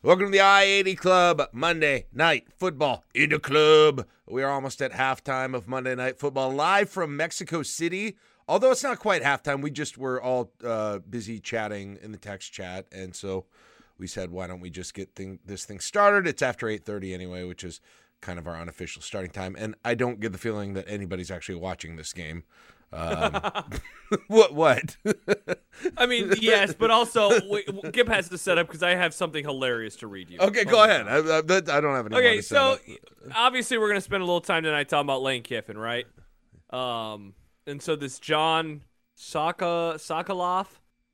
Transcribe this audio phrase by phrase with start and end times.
[0.00, 4.06] Welcome to the I 80 Club Monday Night Football in the club.
[4.28, 8.16] We are almost at halftime of Monday Night Football live from Mexico City.
[8.46, 12.52] Although it's not quite halftime, we just were all uh, busy chatting in the text
[12.52, 13.46] chat, and so
[13.98, 16.28] we said, why don't we just get thing, this thing started?
[16.28, 17.80] It's after 8:30 anyway, which is
[18.20, 19.56] kind of our unofficial starting time.
[19.58, 22.44] And I don't get the feeling that anybody's actually watching this game.
[22.92, 23.32] Um,
[24.28, 24.54] what?
[24.54, 24.96] What?
[25.96, 27.62] I mean, yes, but also w-
[27.92, 30.38] Gip has to set up because I have something hilarious to read you.
[30.40, 31.06] okay, go ahead.
[31.06, 32.16] I, I, I don't have any.
[32.16, 32.78] Okay, so
[33.34, 36.06] obviously we're gonna spend a little time tonight talking about Lane Kiffin, right?
[36.70, 37.34] Um,
[37.66, 38.82] and so this John
[39.16, 40.66] Saka Sokoloff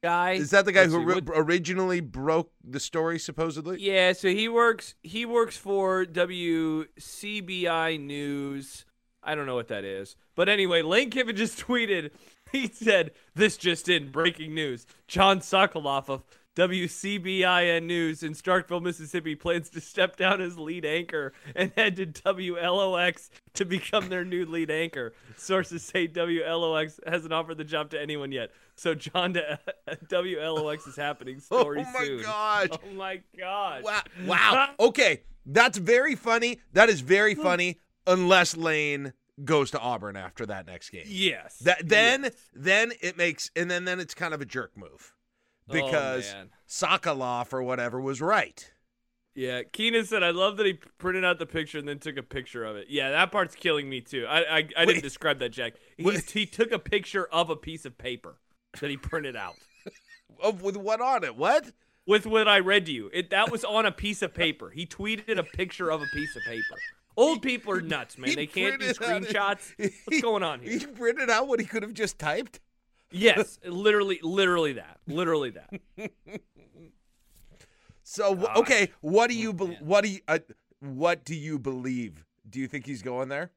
[0.02, 3.18] guy is that the guy who ri- originally broke the story?
[3.18, 3.80] Supposedly.
[3.80, 8.84] Yeah, so he works he works for WCBI News.
[9.24, 10.16] I don't know what that is.
[10.34, 12.10] But anyway, Lane Kiffin just tweeted,
[12.52, 14.86] he said, This just in, breaking news.
[15.08, 16.22] John Sokoloff of
[16.56, 22.06] WCBIN News in Starkville, Mississippi plans to step down as lead anchor and head to
[22.06, 25.14] WLOX to become their new lead anchor.
[25.36, 28.52] Sources say WLOX hasn't offered the job to anyone yet.
[28.76, 29.58] So John to
[30.06, 32.22] WLOX is happening oh story oh my soon.
[32.22, 32.68] gosh!
[32.72, 33.82] Oh my gosh.
[33.82, 34.02] Wow!
[34.24, 34.70] Wow!
[34.78, 36.60] Okay, that's very funny.
[36.72, 37.80] That is very funny.
[38.06, 39.12] Unless Lane
[39.44, 41.04] goes to Auburn after that next game.
[41.06, 41.58] Yes.
[41.58, 42.32] That then Yes.
[42.54, 45.12] then it makes and then then it's kind of a jerk move
[45.68, 46.50] oh, because oh, man.
[47.52, 48.70] Or whatever was right.
[49.34, 52.22] yeah, Keenan said, "I love that he printed out the picture and then took a
[52.22, 54.26] picture of it." Yeah, that part's killing me too.
[54.28, 55.74] I I, I didn't describe that, Jack.
[55.96, 58.38] He's, he took a picture of a piece of paper
[58.80, 59.56] that he printed out
[60.42, 61.36] Of with what on it?
[61.36, 61.72] What?
[62.06, 63.10] with what I read to you.
[63.12, 64.70] It that was on a piece of paper.
[64.70, 66.76] He tweeted a picture of a piece of paper.
[67.16, 68.30] Old people are nuts, man.
[68.30, 69.72] He They can't do screenshots.
[70.04, 70.78] What's going on here?
[70.78, 72.60] He printed out what he could have just typed.
[73.10, 75.70] Yes, literally, literally that, literally that.
[78.06, 78.56] So Gosh.
[78.58, 80.38] okay, what do you Oh, be- what do you uh,
[80.80, 82.24] what do you believe?
[82.48, 83.50] Do you think he's going there?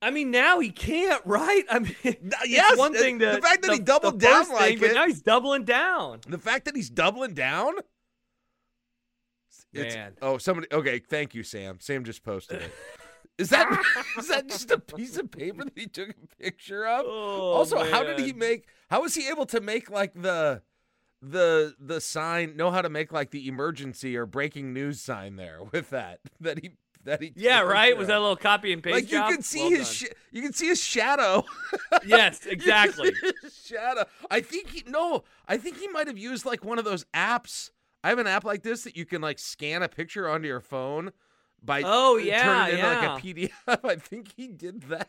[0.00, 1.64] I mean, now he can't, right?
[1.68, 4.60] I mean, it's yes, one uh, thing to the fact that he doubled down like
[4.60, 4.94] thing, but it.
[4.94, 6.20] now he's doubling down.
[6.28, 7.74] The fact that he's doubling down.
[9.72, 10.16] It's- Man.
[10.22, 10.68] oh, somebody.
[10.72, 11.78] Okay, thank you, Sam.
[11.80, 12.72] Sam just posted it.
[13.38, 13.70] Is that
[14.18, 17.04] is that just a piece of paper that he took a picture of?
[17.06, 18.66] Oh, also, how did he make?
[18.90, 20.60] How was he able to make like the
[21.22, 22.56] the the sign?
[22.56, 26.58] Know how to make like the emergency or breaking news sign there with that that
[26.58, 26.72] he
[27.04, 27.32] that he.
[27.36, 27.96] Yeah, right.
[27.96, 29.30] Was that a little copy and paste like you job?
[29.30, 31.44] could see Well his sh- you can see his shadow.
[32.04, 33.12] yes, You can exactly.
[33.44, 34.04] his shadow.
[34.32, 35.22] I think he no.
[35.46, 37.70] I think he might have used like one of those apps.
[38.04, 40.60] I have an app like this that you can like scan a picture onto your
[40.60, 41.12] phone
[41.62, 42.86] by Oh, yeah, it into yeah.
[42.86, 43.50] like a PDF.
[43.84, 45.08] I think he did that.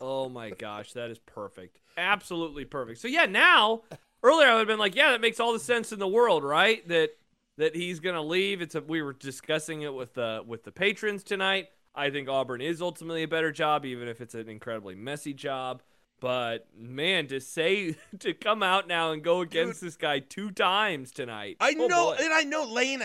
[0.00, 1.80] Oh my gosh, that is perfect.
[1.96, 3.00] Absolutely perfect.
[3.00, 3.82] So yeah, now
[4.22, 6.44] earlier I would have been like, yeah, that makes all the sense in the world,
[6.44, 6.86] right?
[6.88, 7.10] That
[7.58, 8.60] that he's gonna leave.
[8.62, 11.68] It's a, we were discussing it with the with the patrons tonight.
[11.94, 15.82] I think Auburn is ultimately a better job, even if it's an incredibly messy job.
[16.20, 21.10] But man, to say to come out now and go against this guy two times
[21.10, 21.56] tonight.
[21.60, 22.16] I oh know, boy.
[22.22, 23.02] and I know Lane.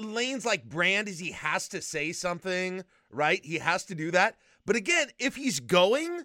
[0.00, 3.40] Lane's like brand is he has to say something, right?
[3.42, 4.36] He has to do that.
[4.66, 6.24] But again, if he's going,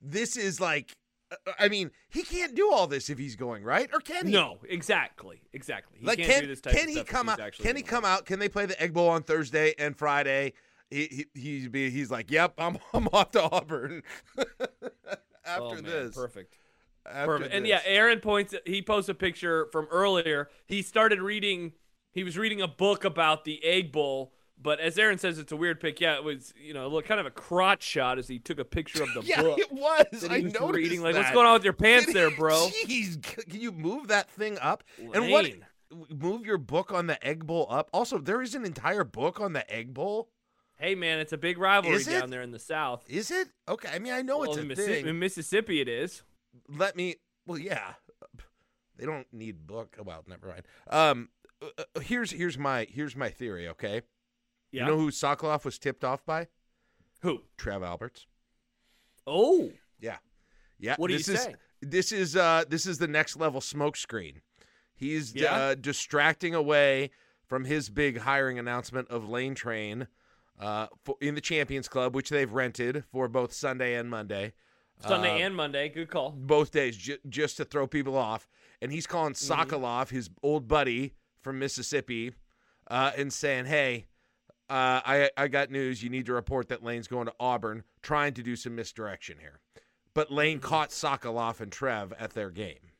[0.00, 0.96] this is like,
[1.30, 3.88] uh, I mean, he can't do all this if he's going, right?
[3.92, 4.32] Or can he?
[4.32, 5.98] No, exactly, exactly.
[6.00, 7.38] He like can't can do this type can he come out?
[7.52, 8.24] Can he come out?
[8.24, 10.54] Can they play the Egg Bowl on Thursday and Friday?
[10.90, 14.02] He, he he's be he's like, yep, I'm I'm off to Auburn
[15.46, 16.14] Oh, after oh, this.
[16.14, 16.58] Perfect.
[17.06, 17.54] After Perfect.
[17.54, 17.80] And yeah.
[17.84, 18.54] Aaron points.
[18.64, 20.48] He posts a picture from earlier.
[20.66, 21.72] He started reading.
[22.12, 24.32] He was reading a book about the Egg Bowl.
[24.62, 26.00] But as Aaron says, it's a weird pick.
[26.00, 28.64] Yeah, it was you know look kind of a crotch shot as he took a
[28.64, 30.24] picture of the yeah, book it was.
[30.28, 31.02] I was noticed reading.
[31.02, 31.20] Like, that.
[31.20, 32.68] what's going on with your pants there, bro?
[32.86, 34.84] Jeez, can you move that thing up?
[35.14, 35.50] And what?
[36.10, 37.90] Move your book on the Egg Bowl up.
[37.92, 40.30] Also, there is an entire book on the Egg Bowl.
[40.82, 43.04] Hey man, it's a big rivalry down there in the South.
[43.08, 43.48] Is it?
[43.68, 43.88] Okay.
[43.92, 45.06] I mean, I know Well, it's a in, Missi- thing.
[45.06, 46.24] in Mississippi, it is.
[46.68, 47.16] Let me.
[47.46, 47.92] Well, yeah.
[48.98, 49.96] They don't need book.
[50.04, 50.62] Well, never mind.
[50.90, 51.28] Um,
[51.62, 53.68] uh, uh, here's here's my here's my theory.
[53.68, 54.02] Okay.
[54.72, 54.82] Yeah.
[54.82, 56.48] You know who Sokoloff was tipped off by?
[57.20, 57.42] Who?
[57.56, 58.26] Trev Alberts.
[59.26, 59.70] Oh,
[60.00, 60.16] Yeah.
[60.80, 60.96] Yeah.
[60.98, 61.54] What do you this is, say?
[61.80, 64.40] This is uh this is the next level smokescreen.
[64.94, 65.54] He's Yeah?
[65.54, 67.10] uh, distracting away
[67.46, 70.08] from his big hiring announcement of Lane Train
[70.62, 74.52] uh, for, in the Champions Club, which they've rented for both Sunday and Monday.
[75.00, 75.88] Sunday Uh, and Monday.
[75.88, 76.30] Good call.
[76.30, 78.48] both days ju- just to throw people off.
[78.80, 80.14] And he's calling Mm-hmm.
[80.14, 82.32] His old buddy from Mississippi,
[82.88, 84.06] uh, and saying, "Hey,
[84.70, 86.02] uh, I I got news.
[86.02, 89.60] You need to report that Lane's going to Auburn, trying to do some misdirection here."
[90.14, 90.68] But Lane Mm-hmm.
[90.68, 92.90] caught Sokoloff and Trev at their game.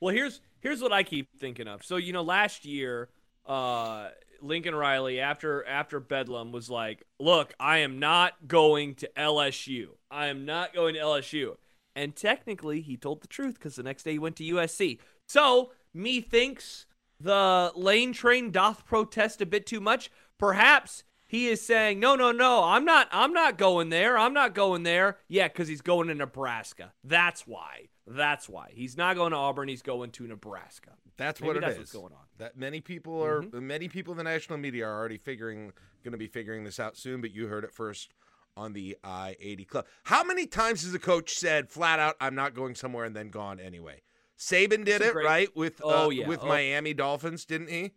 [0.00, 1.82] Well, here's here's what I keep thinking of.
[1.84, 3.08] So you know, last year
[3.46, 4.08] uh,
[4.40, 9.96] Lincoln Riley after after Bedlam was like, "Look, I am not going to LSU.
[10.10, 11.56] I am not going to LSU."
[11.94, 14.98] And technically, he told the truth because the next day he went to USC.
[15.26, 16.86] So, methinks
[17.18, 20.10] the lane train doth protest a bit too much.
[20.38, 23.08] Perhaps he is saying, "No, no, no, I'm not.
[23.10, 24.16] I'm not going there.
[24.18, 26.92] I'm not going there." Yeah, because he's going to Nebraska.
[27.02, 27.88] That's why.
[28.06, 29.68] That's why he's not going to Auburn.
[29.68, 30.92] He's going to Nebraska.
[31.16, 31.90] That's Maybe what it that's is.
[31.90, 32.25] going on.
[32.38, 35.72] That many people are many people in the national media are already figuring
[36.04, 38.12] going to be figuring this out soon, but you heard it first
[38.56, 39.86] on the I-80 Club.
[40.04, 43.30] How many times has a coach said flat out I'm not going somewhere and then
[43.30, 44.02] gone anyway?
[44.38, 45.56] Saban did it, great- right?
[45.56, 46.26] With Oh, uh, yeah.
[46.28, 46.46] with Oh.
[46.46, 47.92] Miami Dolphins, didn't he?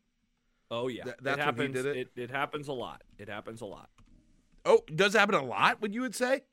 [0.71, 1.83] Oh yeah, Th- that's it when he happens.
[1.83, 2.09] did it?
[2.15, 3.03] it happens a lot.
[3.17, 3.89] It happens a lot.
[4.65, 6.43] Oh, does happen a lot, would you would say?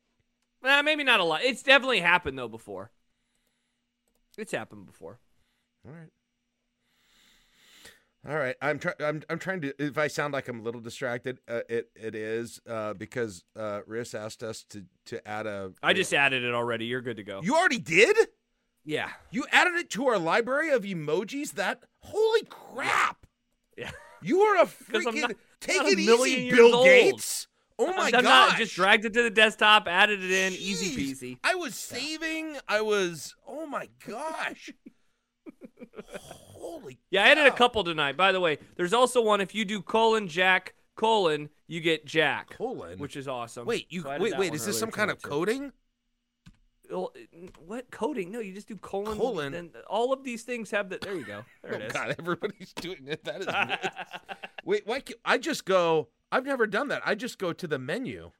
[0.65, 1.43] Eh, maybe not a lot.
[1.43, 2.91] It's definitely happened though before.
[4.39, 5.19] It's happened before.
[5.87, 6.09] All right.
[8.29, 8.97] All right, I'm trying.
[9.01, 9.73] I'm I'm trying to.
[9.83, 13.83] If I sound like I'm a little distracted, uh, it it is uh, because uh,
[13.89, 15.73] Riss asked us to to add a.
[15.83, 16.87] I just added it already.
[16.87, 17.41] You're good to go.
[17.43, 18.17] You already did.
[18.85, 19.11] yeah.
[19.31, 21.53] You added it to our library of emojis.
[21.53, 23.27] That holy crap!
[23.79, 23.93] Yeah.
[24.23, 26.87] You are a freaking not- take not it easy, Bill old.
[26.87, 27.47] Gates.
[27.79, 28.57] Oh my god!
[28.57, 31.39] just dragged it to the desktop, added it in, easy peasy.
[31.45, 32.57] I was saving.
[32.67, 33.37] I was.
[33.47, 34.73] Oh my gosh!
[36.67, 36.99] holy.
[37.11, 38.17] Yeah, I added a couple tonight.
[38.17, 42.51] By the way, there's also one if you do colon Jack colon, you get Jack,
[42.57, 42.99] Colon.
[42.99, 43.67] which is awesome.
[43.67, 44.55] Wait, you So wait, wait.
[44.55, 45.73] Is this some kind of coding?
[46.91, 47.13] Well,
[47.67, 48.31] What coding?
[48.31, 49.17] No, you just do colon.
[49.17, 49.53] Colon.
[49.53, 51.01] Then all of these things have that.
[51.03, 51.45] There you go.
[51.63, 51.93] There it oh is.
[51.93, 53.25] God, everybody's doing it.
[53.25, 53.47] That is.
[53.47, 53.89] nuts.
[54.65, 55.01] wait, why?
[55.01, 56.09] Can't, I just go.
[56.33, 57.03] I've never done that.
[57.05, 58.31] I just go to the menu.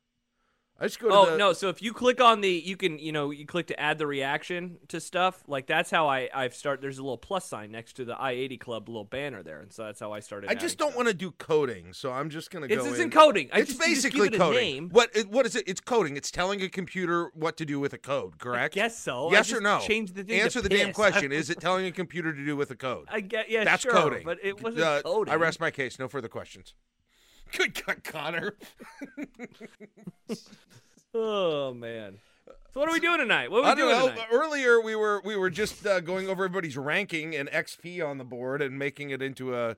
[0.79, 1.39] I just go to Oh the.
[1.39, 1.53] no!
[1.55, 4.07] So if you click on the, you can, you know, you click to add the
[4.07, 5.43] reaction to stuff.
[5.47, 6.83] Like that's how I I've start.
[6.83, 9.73] There's a little plus sign next to the I eighty Club little banner there, and
[9.73, 10.51] so that's how I started.
[10.51, 12.87] I just don't want to do coding, so I'm just gonna It's go.
[12.93, 13.11] isn't in.
[13.11, 13.49] coding.
[13.55, 14.61] I It's just, just basically a coding.
[14.61, 14.89] name.
[14.91, 15.11] What?
[15.17, 15.65] it- What is it?
[15.67, 16.15] It's coding.
[16.17, 18.39] It's telling a computer what to do with a code.
[18.39, 18.75] Correct.
[18.75, 19.29] guess so.
[19.29, 19.79] I Yes or no?
[19.81, 21.33] changed the thing to Answer the damn question.
[21.37, 23.07] Is it telling a computer to do with a code?
[23.11, 24.25] I get yeah, That's sure, coding.
[24.27, 25.33] but it wasn't Uh, coding.
[25.33, 25.99] I rest my case.
[25.99, 26.75] No further questions.
[27.57, 28.55] Good God, Connor.
[31.19, 32.19] Oh man.
[32.75, 33.51] So what are we doing tonight?
[33.51, 34.09] What are we I doing know.
[34.11, 34.27] tonight?
[34.31, 38.25] Earlier, we were we were just uh, going over everybody's ranking and XP on the
[38.25, 39.77] board and making it into a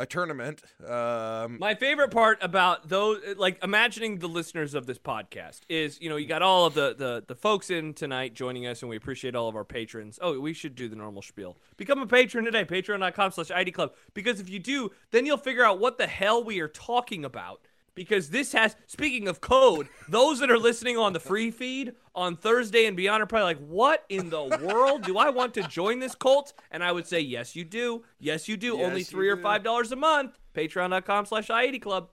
[0.00, 0.62] a tournament.
[0.84, 6.08] Um, My favorite part about those, like imagining the listeners of this podcast, is you
[6.08, 8.96] know you got all of the the the folks in tonight joining us, and we
[8.96, 10.18] appreciate all of our patrons.
[10.22, 11.58] Oh, we should do the normal spiel.
[11.76, 15.78] Become a patron today, Patreon.com/slash I80 Club, because if you do, then you'll figure out
[15.78, 17.60] what the hell we are talking about.
[17.94, 22.36] Because this has, speaking of code, those that are listening on the free feed on
[22.36, 25.02] Thursday and beyond are probably like, what in the world?
[25.02, 26.52] Do I want to join this cult?
[26.70, 28.04] And I would say, yes, you do.
[28.18, 28.76] Yes, you do.
[28.76, 29.42] Yes, Only three or do.
[29.42, 30.38] five dollars a month.
[30.54, 32.10] Patreon.com slash I80 Club.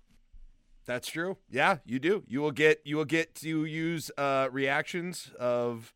[0.86, 1.38] That's true.
[1.50, 2.24] Yeah, you do.
[2.28, 5.94] You will get you will get to use uh, reactions of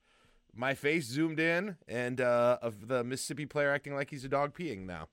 [0.54, 4.54] my face zoomed in and uh, of the Mississippi player acting like he's a dog
[4.54, 5.08] peeing now,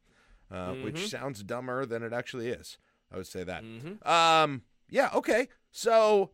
[0.50, 0.82] uh, Mm-hmm.
[0.84, 2.76] which sounds dumber than it actually is.
[3.12, 3.62] I would say that.
[3.64, 4.06] Mhm.
[4.06, 4.62] Um.
[4.88, 5.10] Yeah.
[5.14, 5.48] Okay.
[5.70, 6.30] So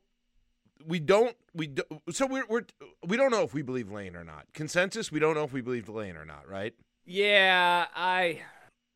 [0.85, 1.37] we don't.
[1.55, 2.65] We do, So we're we're
[3.07, 4.47] we don't know if we believe Lane or not.
[4.55, 5.13] Consensus.
[5.13, 6.49] We don't know if we believe Lane or not.
[6.49, 6.75] Right.
[7.05, 8.43] Yeah, I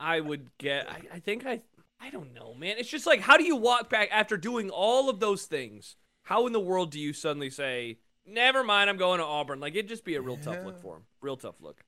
[0.01, 1.63] I would get I, I think I
[2.01, 2.77] I don't know, man.
[2.79, 5.97] It's just like how do you walk back after doing all of those things?
[6.25, 9.61] How in the world do you suddenly say, Never mind, I'm going to Auburn?
[9.61, 11.03] Like it'd just be a real tough look for him.
[11.21, 11.83] Real tough look.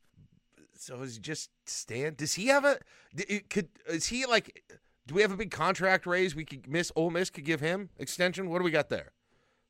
[0.77, 2.17] So is he just stand?
[2.17, 2.79] Does he have a?
[3.51, 4.63] Could is he like?
[5.07, 6.35] Do we have a big contract raise?
[6.35, 6.93] We could miss.
[6.95, 8.49] Ole Miss could give him extension.
[8.49, 9.13] What do we got there?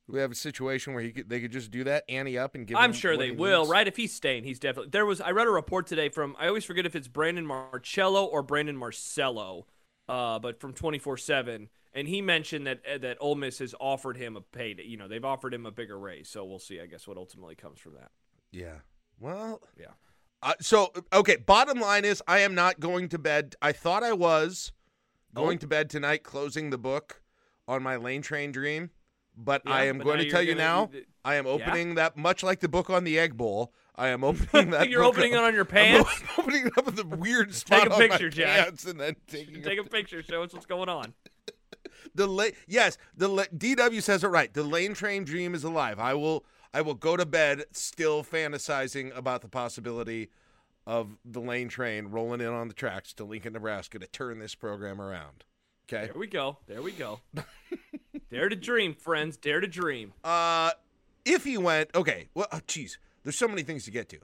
[0.06, 2.56] Do we have a situation where he could they could just do that, ante up,
[2.56, 2.76] and give.
[2.76, 3.70] I'm sure they will, needs?
[3.70, 3.86] right?
[3.86, 4.90] If he's staying, he's definitely.
[4.90, 8.24] There was I read a report today from I always forget if it's Brandon Marcello
[8.24, 9.66] or Brandon Marcello,
[10.08, 14.36] uh, but from 24/7, and he mentioned that uh, that Ole Miss has offered him
[14.36, 14.74] a pay.
[14.84, 16.80] You know, they've offered him a bigger raise, so we'll see.
[16.80, 18.10] I guess what ultimately comes from that.
[18.50, 18.78] Yeah.
[19.20, 19.62] Well.
[19.78, 19.92] Yeah.
[20.42, 21.36] Uh, so okay.
[21.36, 23.54] Bottom line is, I am not going to bed.
[23.62, 24.72] I thought I was
[25.34, 27.22] going to bed tonight, closing the book
[27.68, 28.90] on my lane train dream.
[29.36, 31.52] But Yeah, I am but going to tell you now, you- I am Yeah?
[31.52, 33.72] opening that much like the book on the egg bowl.
[33.94, 34.88] I am opening that.
[34.88, 36.22] You're opening up- it on your I'm pants.
[36.38, 38.68] opening it up with the weird spot a on picture, Jack.
[38.86, 41.14] and then taking Take a picture, show us what's going on.
[42.14, 44.52] the la- yes the la- DW says it right.
[44.52, 45.98] The lane train dream is alive.
[45.98, 46.44] I will
[46.74, 50.30] I will go to bed still fantasizing about the possibility
[50.90, 54.56] of the lane train rolling in on the tracks to Lincoln, Nebraska to turn this
[54.56, 55.44] program around.
[55.88, 56.06] Okay.
[56.06, 56.58] There we go.
[56.66, 57.20] There we go.
[58.32, 59.36] Dare to dream, friends.
[59.36, 60.14] Dare to dream.
[60.24, 60.72] Uh,
[61.24, 62.28] if he went, okay.
[62.34, 64.18] Well, oh, geez, there's so many things to get to.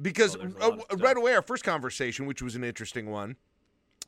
[0.00, 3.36] Because Oh, uh, right away, our first conversation, which was an interesting one,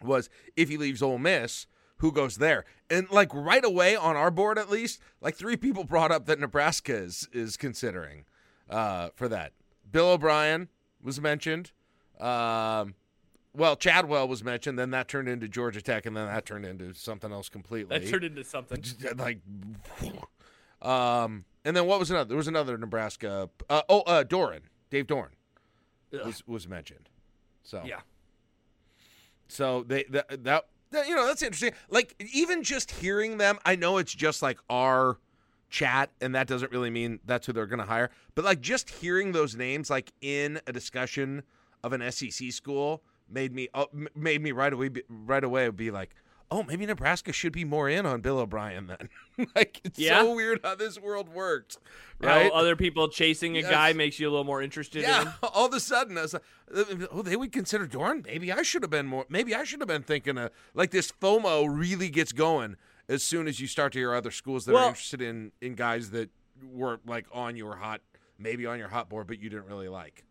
[0.03, 2.65] was if he leaves Ole Miss, who goes there?
[2.91, 6.41] And like right away on our board, at least, like three people brought up that
[6.41, 8.25] Nebraska is is considering
[8.69, 9.53] uh, for that.
[9.89, 10.71] Bill O'Brien
[11.01, 11.71] was mentioned.
[12.21, 12.95] Um,
[13.57, 14.79] well, Chadwell was mentioned.
[14.79, 17.99] Then that turned into Georgia Tech, and then that turned into something else completely.
[17.99, 18.83] That turned into something.
[19.17, 19.39] Like,
[20.83, 22.29] um, and then what was another?
[22.29, 23.49] There was another Nebraska.
[23.71, 25.31] Uh, oh, uh, Doeren, Dave Doeren,
[26.25, 27.09] was was mentioned.
[27.63, 28.01] So Yeah.
[29.49, 31.73] so they that, that that you know that's interesting.
[31.89, 35.19] Like even just hearing them, I know it's just like our
[35.71, 38.11] chat, and that doesn't really mean that's who they're going to hire.
[38.35, 41.43] But like just hearing those names, like in a discussion
[41.85, 45.91] of an SEC school, made me uh, made me right away be, right away be
[45.91, 46.15] like,
[46.51, 49.09] oh, maybe Nebraska should be more in on Bill O'Brien then.
[49.55, 50.23] like it's Yeah.
[50.23, 51.79] so weird how this world works,
[52.23, 52.53] How right?
[52.53, 53.71] other people chasing a Yes.
[53.71, 55.33] guy makes you a little more interested Yeah, him.
[55.55, 56.43] all of a sudden, I was like,
[57.13, 58.25] oh, they would consider Doeren.
[58.27, 59.25] Maybe I should have been more.
[59.29, 61.11] Maybe I should have been thinking of like this.
[61.13, 62.77] FOMO really gets going
[63.09, 65.75] as soon as you start to hear other schools that Well- are interested in in
[65.75, 66.31] guys that
[66.73, 68.01] were like on your hot,
[68.39, 70.25] maybe on your hot board, but you didn't really like.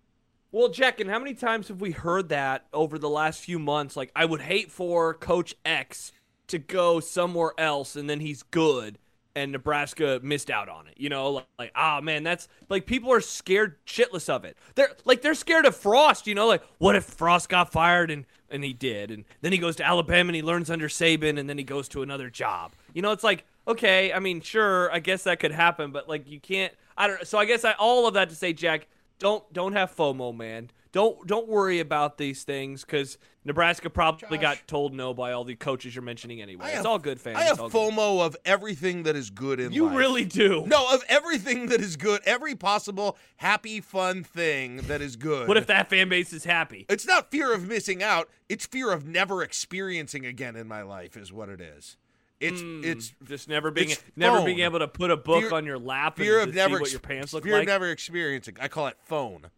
[0.53, 3.98] Well, Jack, and how many times have we heard that over the last few months?
[3.98, 6.12] Like, I would hate for Coach X
[6.45, 9.00] to go somewhere else and then he's good
[9.36, 10.93] and Nebraska missed out on it.
[10.95, 14.55] You know, like, like ah man, that's like people are scared shitless of it.
[14.75, 18.25] They're like they're scared of Frost, you know, like what if Frost got fired and
[18.51, 21.50] and he did and then he goes to Alabama and he learns under Saban and
[21.50, 22.74] then he goes to another job.
[22.93, 26.29] You know, it's like okay, I mean, sure, I guess that could happen, but like
[26.29, 28.88] you can't I don't so I guess I all of that to say Jack,
[29.24, 30.70] don't don't have FOMO, man.
[30.92, 34.42] Don't don't worry about these things because Nebraska probably Josh.
[34.42, 36.65] got told no by all the coaches you're mentioning anyway.
[36.65, 37.38] I it's all good, fans.
[37.38, 37.94] I have all good.
[37.94, 39.94] FOMO of everything that is good in You life.
[39.94, 40.65] You really do.
[40.68, 45.48] No, of everything that is good, every possible happy, fun thing that is good.
[45.48, 46.86] What if that fan base is happy?
[46.89, 48.30] It's not fear of missing out.
[48.50, 51.98] It's fear of never experiencing again in my life, is what it is.
[52.44, 55.66] It's Mm, it's just never being never being able to put a book Fear- on
[55.66, 57.66] your lap fear and of to never see what your pants look fear like.
[57.68, 58.58] Fear of never experiencing.
[58.60, 59.50] I call it phone.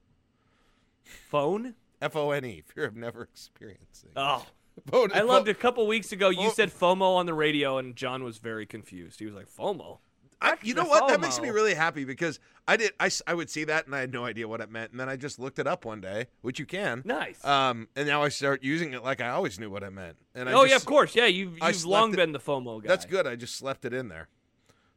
[1.30, 1.76] Phone.
[2.02, 2.64] F O N E.
[2.74, 4.10] Fear of never experiencing.
[4.16, 4.46] Oh,
[4.92, 6.30] Phone- I loved a couple weeks ago.
[6.30, 9.20] You said FOMO on the radio, and John was very confused.
[9.20, 10.00] He was like, "FOMO."
[10.42, 11.08] I, you know what?
[11.08, 12.92] That makes me really happy because I did.
[13.00, 15.10] I, I would see that and I had no idea what it meant, and then
[15.10, 17.02] I just looked it up one day, which you can.
[17.06, 17.44] Nice.
[17.46, 20.18] Um, and now I start using it like I always knew what it meant.
[20.34, 21.16] And I oh just, yeah, of course.
[21.16, 22.88] Yeah, you've you've long it- been the FOMO guy.
[22.88, 23.26] That's good.
[23.28, 24.28] I just slept it in there.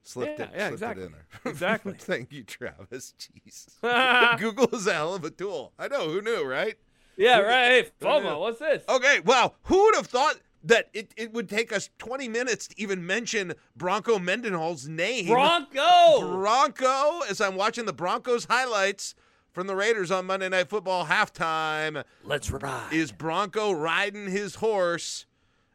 [0.03, 0.51] Slipped Yeah, it.
[0.55, 1.03] yeah, slipped exactly.
[1.03, 1.27] it in there.
[1.53, 1.93] Exactly.
[1.99, 3.15] Thank you, Travis.
[3.85, 4.39] Jeez.
[4.39, 5.73] Google is a hell of a tool.
[5.79, 6.09] I know.
[6.09, 6.77] Who knew, right?
[7.17, 7.85] Yeah, right.
[7.85, 8.41] Hey, FOMO.
[8.41, 8.85] What's this?
[8.89, 9.21] Okay.
[9.21, 9.55] Wow.
[9.65, 10.37] Who would have thought
[10.69, 15.27] that it, it would take us 20 minutes to even mention Bronco Mendenhall's name?
[15.27, 16.21] Bronco.
[16.21, 19.15] Bronco, as I'm watching the Broncos highlights
[19.53, 22.93] from the Raiders on Monday Night Football halftime, Let's ride.
[22.93, 25.27] is Bronco riding his horse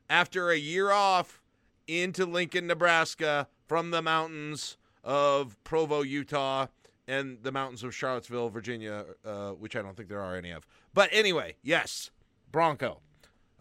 [0.09, 1.41] after a year off
[1.87, 6.67] into Lincoln, Nebraska from the mountains of Provo, Utah,
[7.07, 10.67] and the mountains of Charlottesville, Virginia, uh, which I don't think there are any of.
[10.93, 12.11] But anyway, yes,
[12.51, 12.99] Bronco.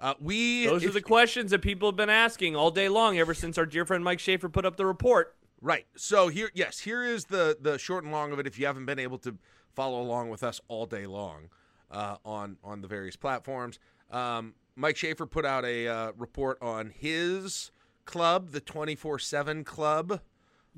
[0.03, 3.35] Uh, we Those are the questions that people have been asking all day long ever
[3.35, 5.37] since our dear friend Mike Schaefer put up the report.
[5.61, 5.87] Right.
[5.97, 8.47] So here, yes, here is the the short and long of it.
[8.49, 9.39] If you haven't been able to
[9.75, 11.51] follow along with us all day long
[11.89, 13.79] uh, on on the various platforms,
[14.11, 17.71] um, Mike Schaefer put out a uh, report on his
[18.05, 20.21] club, the twenty four seven club,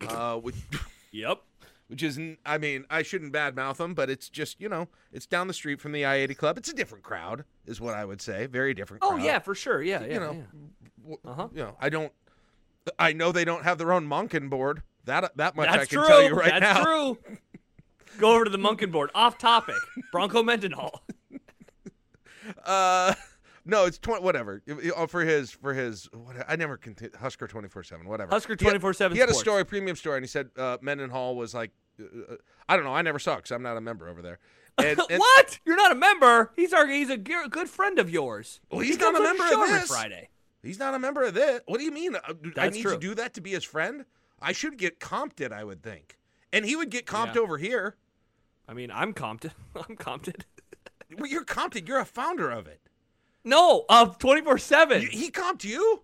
[0.06, 0.56] uh, which
[1.12, 1.42] Yep.
[1.88, 5.48] Which is, I mean, I shouldn't badmouth them, but it's just you know, it's down
[5.48, 6.56] the street from the I eighty club.
[6.56, 8.46] It's a different crowd, is what I would say.
[8.46, 9.02] Very different.
[9.06, 9.82] Oh yeah, for sure.
[9.82, 10.14] Yeah, yeah.
[10.14, 10.44] you know,
[11.06, 11.14] yeah.
[11.26, 11.48] Uh-huh.
[11.52, 12.12] you know, I don't.
[12.98, 14.82] I know they don't have their own Monken board.
[15.04, 16.06] That that much That's I can true.
[16.06, 16.84] tell you right That's now.
[16.84, 17.18] true.
[18.18, 19.10] Go over to the Monken board.
[19.14, 19.76] Off topic.
[20.12, 21.02] Bronco Mendenhall.
[22.62, 23.14] Uh,
[23.64, 24.22] no, it's twenty.
[24.22, 24.62] Whatever.
[24.66, 26.08] It- it- oh, for his for his.
[26.12, 28.08] What, I never conti- Husker twenty four seven.
[28.08, 28.30] Whatever.
[28.30, 31.70] Husker 24/7 He had a story, premium story, and he said uh, Mendenhall was like,
[32.00, 32.36] uh, uh,
[32.68, 32.94] I don't know.
[32.94, 34.38] I never saw because I'm not a member over there.
[34.78, 35.58] And, and- what?
[35.64, 36.52] You're not a member?
[36.56, 38.60] He's our he's a g- good friend of yours.
[38.70, 39.88] Well, He he's not a member of this.
[39.88, 40.28] Friday.
[40.62, 41.60] He's not a member of this.
[41.66, 42.16] What do you mean?
[42.16, 42.20] Uh,
[42.56, 42.92] I need true.
[42.92, 44.04] to do that to be his friend?
[44.40, 46.18] I should get comped it, I would think.
[46.52, 47.42] And he would get comped Yeah.
[47.42, 47.96] over here.
[48.68, 49.52] I mean, I'm Compton.
[49.88, 50.34] I'm Compton.
[51.18, 51.86] Well, you're comped it.
[51.86, 52.80] You're a founder of it.
[53.44, 55.06] No, of 24 7.
[55.10, 56.02] He comped you?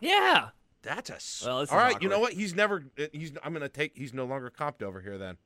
[0.00, 0.48] Yeah.
[0.82, 1.46] That's a.
[1.46, 2.32] Well, this All is right, you know what?
[2.32, 2.84] He's never.
[2.98, 3.32] uh, He's.
[3.42, 3.96] I'm gonna take.
[3.96, 5.16] He's no longer comped over here.
[5.16, 5.36] Then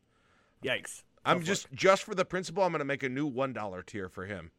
[0.65, 1.03] Yikes.
[1.25, 2.63] I'm Go for just just for the principal.
[2.63, 4.51] I'm gonna make a new one dollar tier for him.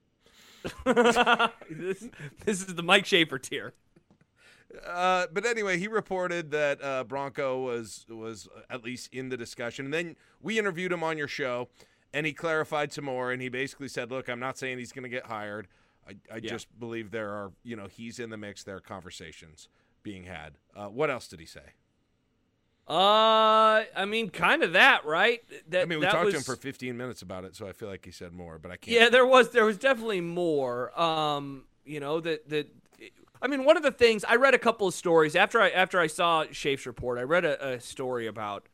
[0.86, 2.07] this,
[2.46, 3.74] this is the Mike Schaefer tier.
[4.86, 9.86] Uh, but anyway, he reported that uh, Bronco was was at least in the discussion,
[9.86, 11.69] and then we interviewed him on your show,
[12.13, 15.03] and he clarified some more, and he basically said, "Look, I'm not saying he's going
[15.03, 15.67] to get hired.
[16.08, 16.52] I, I Yeah.
[16.52, 18.64] just believe there are, you know, he's in the mix.
[18.64, 19.70] There are conversations
[20.04, 20.58] being had.
[20.76, 21.74] Uh, what else did he say?
[22.88, 25.42] Uh, I mean, kind of that, right?
[25.70, 27.74] That, I mean, we talked was, to him for 15 minutes about it, so I
[27.74, 28.96] feel like he said more, but I can't.
[28.96, 30.98] Yeah, there was there was definitely more.
[31.00, 32.68] Um, you know that that.
[33.42, 36.00] I mean, one of the things I read a couple of stories after I after
[36.00, 37.20] I saw Shafe's report.
[37.20, 38.68] I read a, a story about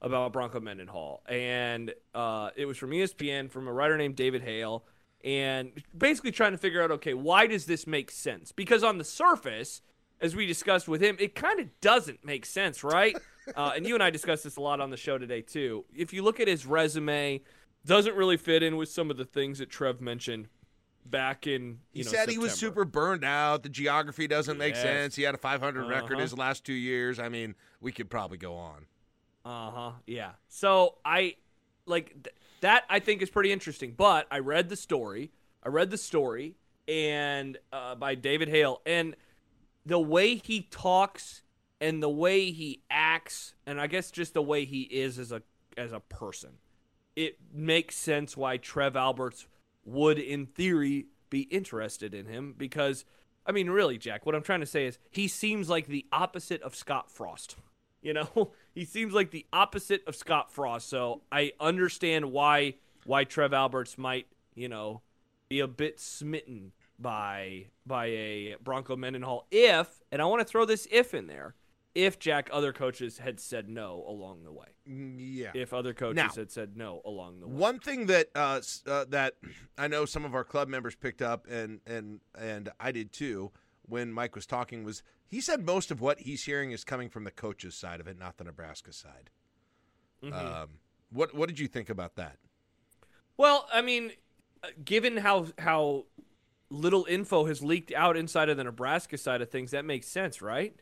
[0.00, 4.84] about Bronco Mendenhall, and uh, it was from ESPN from a writer named David Hale,
[5.24, 8.52] and basically trying to figure out, okay, why does this make sense?
[8.52, 9.82] Because on the surface,
[10.20, 13.16] as we discussed with him, it kind of doesn't make sense, right?
[13.56, 15.84] uh, and you and I discussed this a lot on the show today too.
[15.94, 17.40] If you look at his resume,
[17.84, 20.48] doesn't really fit in with some of the things that Trev mentioned
[21.06, 21.78] back in.
[21.90, 23.62] He know, said he was super burned out.
[23.62, 24.82] The geography doesn't make Yes.
[24.82, 25.16] sense.
[25.16, 26.22] He had a 500 record Uh-huh.
[26.22, 27.18] his last two years.
[27.18, 28.86] I mean, we could probably go on.
[29.44, 29.92] Uh huh.
[30.06, 30.32] Yeah.
[30.48, 31.36] So I
[31.86, 32.84] like th- that.
[32.88, 33.94] I think is pretty interesting.
[33.96, 35.30] But I read the story.
[35.62, 36.56] I read the story
[36.88, 39.14] and uh, by David Hale and
[39.84, 41.42] the way he talks
[41.80, 45.42] and the way he acts and I guess just the way he is as a
[45.76, 46.52] as a person.
[47.14, 49.46] It makes sense why Trev Alberts
[49.84, 53.04] would in theory be interested in him because
[53.44, 56.62] I mean really Jack, what I'm trying to say is he seems like the opposite
[56.62, 57.56] of Scott Frost.
[58.00, 60.88] You know, he seems like the opposite of Scott Frost.
[60.88, 65.02] So I understand why why Trev Alberts might, you know,
[65.48, 70.64] be a bit smitten by by a Bronco Mendenhall if, and I want to throw
[70.64, 71.54] this if in there,
[71.94, 74.68] if Jack other coaches had said no along the way.
[74.86, 75.50] Yeah.
[75.54, 77.54] If other coaches Now- had said no along the way.
[77.54, 79.34] One thing that uh, uh, that
[79.76, 83.50] I know some of our club members picked up, and and and I did too,
[83.88, 87.24] when Mike was talking, was he said most of what he's hearing is coming from
[87.24, 89.30] the coaches' side of it, not the Nebraska side.
[90.22, 90.32] Mhm.
[90.32, 90.68] Um,
[91.10, 92.38] what what did you think about that?
[93.36, 94.12] Well, I mean,
[94.62, 96.06] uh, given how how
[96.70, 100.42] little info has leaked out inside of the Nebraska side of things, that makes sense,
[100.42, 100.74] right?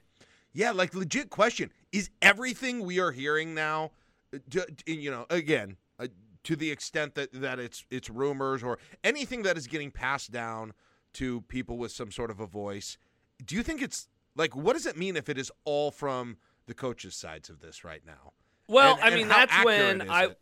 [0.53, 3.92] Yeah, like legit question: Is everything we are hearing now,
[4.35, 6.09] uh, to, to- you know, again, uh,
[6.45, 10.73] to the extent that that it's it's rumors or anything that is getting passed down
[11.16, 12.98] to people with some sort of a voice?
[13.44, 16.74] Do you think it's like what does it mean if it is all from the
[16.74, 18.33] coaches' sides of this right now?
[18.68, 20.38] Well, And- I mean, that's when I it?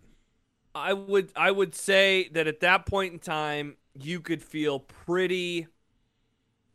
[0.74, 5.68] I would I would say that at that point in time you could feel pretty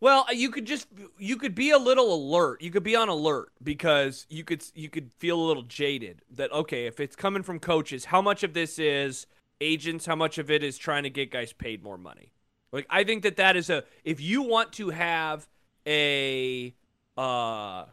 [0.02, 2.62] well, you could just you could be a little alert.
[2.62, 6.52] You could be on alert because you could you could feel a little jaded that
[6.54, 9.28] okay, if it's coming from coaches, how much of this is
[9.60, 12.32] agents, how much of it is trying to get guys paid more money?
[12.72, 15.48] Like I think that that is a if you want to have
[15.88, 16.74] a
[17.18, 17.86] uh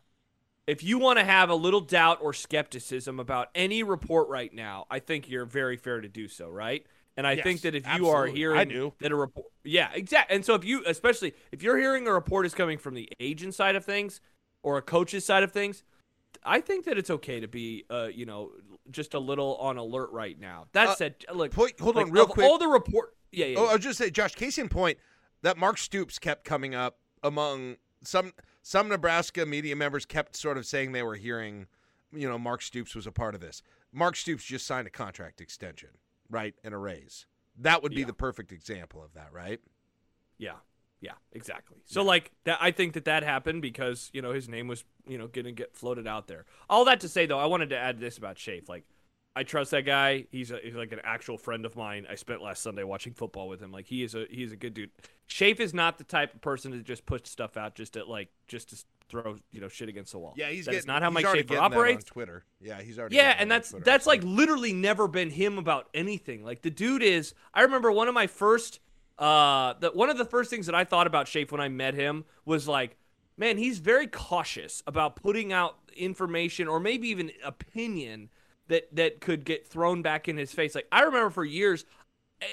[0.66, 4.86] if you want to have a little doubt or skepticism about any report right now,
[4.90, 6.84] I think you're very fair to do so, right?
[7.16, 8.92] And I Yes, think that if you are hearing I do.
[9.00, 10.34] that a report, yeah, exactly.
[10.36, 13.54] And so if you, especially if you're hearing a report is coming from the agent
[13.54, 14.20] side of things
[14.62, 15.84] or a coach's side of things,
[16.44, 18.52] I think that it's okay to be, uh, you know,
[18.90, 20.66] just a little on alert right now.
[20.72, 22.46] That Uh, said, look, hold like, on real quick.
[22.46, 23.66] All the report, yeah, yeah, Oh.
[23.66, 24.34] I was just say, Josh.
[24.34, 24.98] Case in point,
[25.42, 30.04] that Mark Stoops kept coming up among some some Nebraska media members.
[30.06, 31.66] Kept sort of saying they were hearing,
[32.12, 33.62] you know, Mark Stoops was a part of this.
[33.92, 35.90] Mark Stoops just signed a contract extension,
[36.30, 37.26] right, and a raise.
[37.58, 38.06] That would be Yeah.
[38.06, 39.60] the perfect example of that, right?
[40.38, 40.56] Yeah,
[41.00, 41.78] yeah, exactly.
[41.86, 45.16] So like that, I think that that happened because you know his name was you
[45.18, 46.44] know going to get floated out there.
[46.68, 48.68] All that to say though, I wanted to add this about Shafe.
[48.68, 48.84] Like,
[49.36, 50.24] I trust that guy.
[50.30, 52.06] He's a, he's like an actual friend of mine.
[52.10, 53.70] I spent last Sunday watching football with him.
[53.70, 54.90] Like he is a he is a good dude.
[55.26, 58.30] Shafe is not the type of person to just put stuff out just to like
[58.48, 60.32] just to throw you know shit against the wall.
[60.38, 62.04] Yeah, he's That getting, not how he's Mike Schaefer that operates.
[62.04, 62.44] on Twitter.
[62.62, 63.16] Yeah, he's already.
[63.16, 66.42] Yeah, and that that's Twitter, that's like literally never been him about anything.
[66.42, 67.34] Like the dude is.
[67.52, 68.80] I remember one of my first,
[69.18, 71.92] uh, that one of the first things that I thought about Shafe when I met
[71.92, 72.96] him was like,
[73.36, 78.30] man, he's very cautious about putting out information or maybe even opinion
[78.68, 80.74] that that could get thrown back in his face.
[80.74, 81.84] Like I remember for years,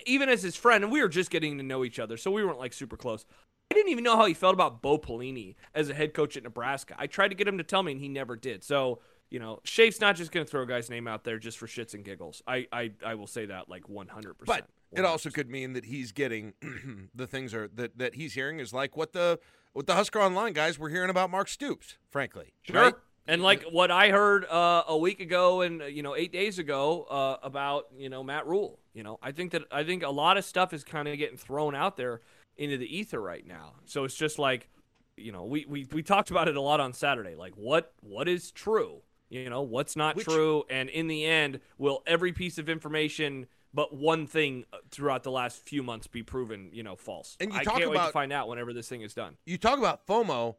[0.06, 2.44] even as his friend, and we were just getting to know each other, so we
[2.44, 3.26] weren't like super close.
[3.72, 6.44] I didn't even know how he felt about Bo Pelini as a head coach at
[6.44, 6.96] Nebraska.
[6.98, 8.64] I tried to get him to tell me, and he never did.
[8.64, 9.00] So,
[9.32, 11.66] you know, Shafe's not just going to throw a guy's name out there just for
[11.66, 12.44] shits and giggles.
[12.46, 14.08] I, I, I will say that like 100%.
[14.46, 16.54] But it also could mean that he's getting
[17.16, 19.40] the things are that that he's hearing is like what the
[19.74, 22.54] what the Husker Online guys were hearing about Mark Stoops, frankly.
[22.62, 22.80] Sure.
[22.80, 22.94] Right?
[23.28, 26.60] And like what I heard uh, a week ago and uh, you know eight days
[26.60, 28.80] ago uh, about you know Matt Rhule.
[28.94, 31.38] You know, I think that I think a lot of stuff is kind of getting
[31.38, 32.22] thrown out there
[32.58, 33.74] into the ether right now.
[33.86, 34.70] So it's just like,
[35.18, 37.36] you know, we, we we talked about it a lot on Saturday.
[37.36, 39.02] Like what what is true?
[39.30, 40.64] You know, what's not Which- true?
[40.70, 45.32] And in the end, will every piece of information but one thing uh, throughout the
[45.32, 47.36] last few months be proven, you know, false.
[47.40, 49.36] And you I can't wait about- to find out whenever this thing is done.
[49.48, 50.56] You talk about FOMO.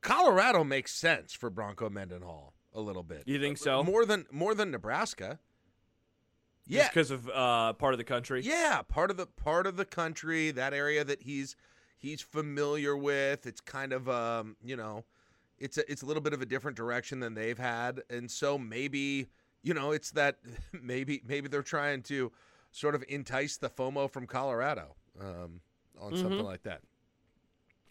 [0.00, 3.24] Colorado makes sense for Bronco Mendenhall a little bit.
[3.26, 3.82] You think so?
[3.82, 5.38] More than more than Nebraska.
[6.66, 8.42] Yeah, because of uh, part of the country.
[8.44, 11.56] Yeah, part of the part of the country, that area that he's
[11.96, 13.46] he's familiar with.
[13.46, 15.04] It's kind of um, you know,
[15.58, 18.58] it's a it's a little bit of a different direction than they've had, and so
[18.58, 19.28] maybe
[19.62, 20.36] you know, it's that
[20.82, 22.32] maybe maybe they're trying to
[22.70, 25.60] sort of entice the FOMO from Colorado um,
[25.98, 26.82] on something like that.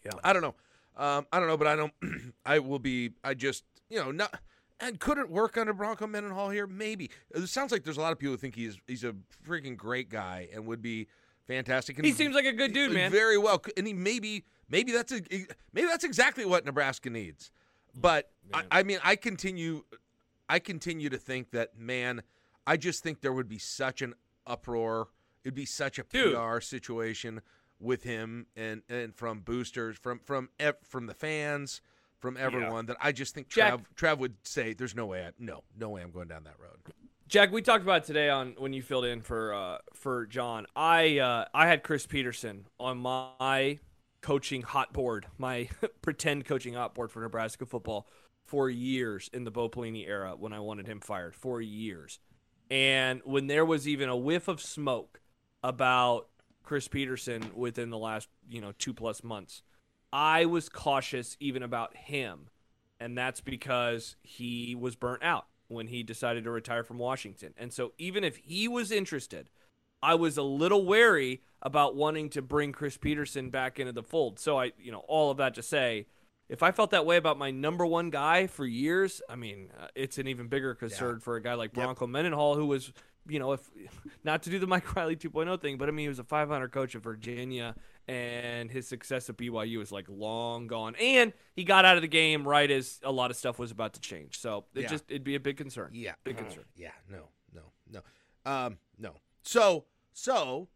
[0.04, 0.12] Yeah.
[0.22, 0.54] I don't know.
[0.98, 1.92] Um, I don't know, but I don't.
[2.44, 3.12] I will be.
[3.24, 4.38] I just you know not.
[4.80, 6.66] And could it work under Bronco Mendenhall here?
[6.66, 7.10] Maybe.
[7.34, 9.14] It sounds like there's a lot of people who think he's he's a
[9.46, 11.08] freaking great guy and would be
[11.46, 11.96] fantastic.
[11.96, 13.10] And He seems like a good dude, man.
[13.10, 15.20] Very well, and he maybe maybe that's a
[15.72, 17.50] maybe that's exactly what Nebraska needs.
[17.94, 19.82] But I, I mean, I continue,
[20.48, 22.22] I continue to think that man,
[22.66, 24.14] I just think there would be such an
[24.46, 25.08] uproar.
[25.44, 26.34] It'd be such a Dude.
[26.34, 27.40] PR situation
[27.80, 30.48] with him and and from boosters, from from
[30.84, 31.80] from the fans,
[32.18, 35.30] from everyone that I just think Jack- Trev Trev would say, "There's no way, I,
[35.38, 36.78] no, no way, I'm going down that road."
[37.28, 40.66] Jack, we talked about it today on when you filled in for uh, for John.
[40.74, 43.78] I uh, I had Chris Petersen on my
[44.20, 45.68] coaching hot board, my
[46.02, 48.08] pretend coaching hot board for Nebraska football
[48.46, 52.18] for years in the Bo Pelini era when I wanted him fired for years.
[52.70, 55.20] And when there was even a whiff of smoke
[55.62, 56.28] about
[56.68, 59.62] Chris Petersen within the last, you know, 2 plus months,
[60.12, 62.50] I was cautious even about him.
[63.00, 67.54] And that's because he was burnt out when he decided to retire from Washington.
[67.56, 69.48] And so even if he was interested,
[70.02, 74.38] I was a little wary about wanting to bring Chris Petersen back into the fold.
[74.38, 76.04] So I, you know, all of that to say,
[76.50, 79.86] if I felt that way about my number one guy for years, I mean, uh,
[79.94, 82.92] it's an even bigger concern for a guy like Bronco Mendenhall, who was,
[83.28, 83.70] you know, if
[84.24, 86.70] not to do the Mike Riley 2.0 thing, but I mean, he was a 500
[86.72, 87.74] coach at Virginia,
[88.06, 92.08] and his success at BYU is like long gone, and he got out of the
[92.08, 94.38] game right as a lot of stuff was about to change.
[94.40, 94.88] So it Yeah.
[94.88, 95.90] just it'd be a big concern.
[95.92, 96.14] Yeah.
[96.24, 96.64] big concern.
[96.74, 96.92] Yeah.
[97.10, 97.28] No.
[97.54, 97.62] No.
[97.90, 98.00] No.
[98.50, 98.78] Um.
[98.98, 99.14] No.
[99.42, 99.84] So.
[100.12, 100.68] So.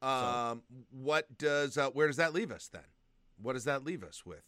[0.00, 0.62] Um.
[0.90, 1.76] What does?
[1.78, 2.82] Uh, where does that leave us then?
[3.40, 4.42] What does that leave us with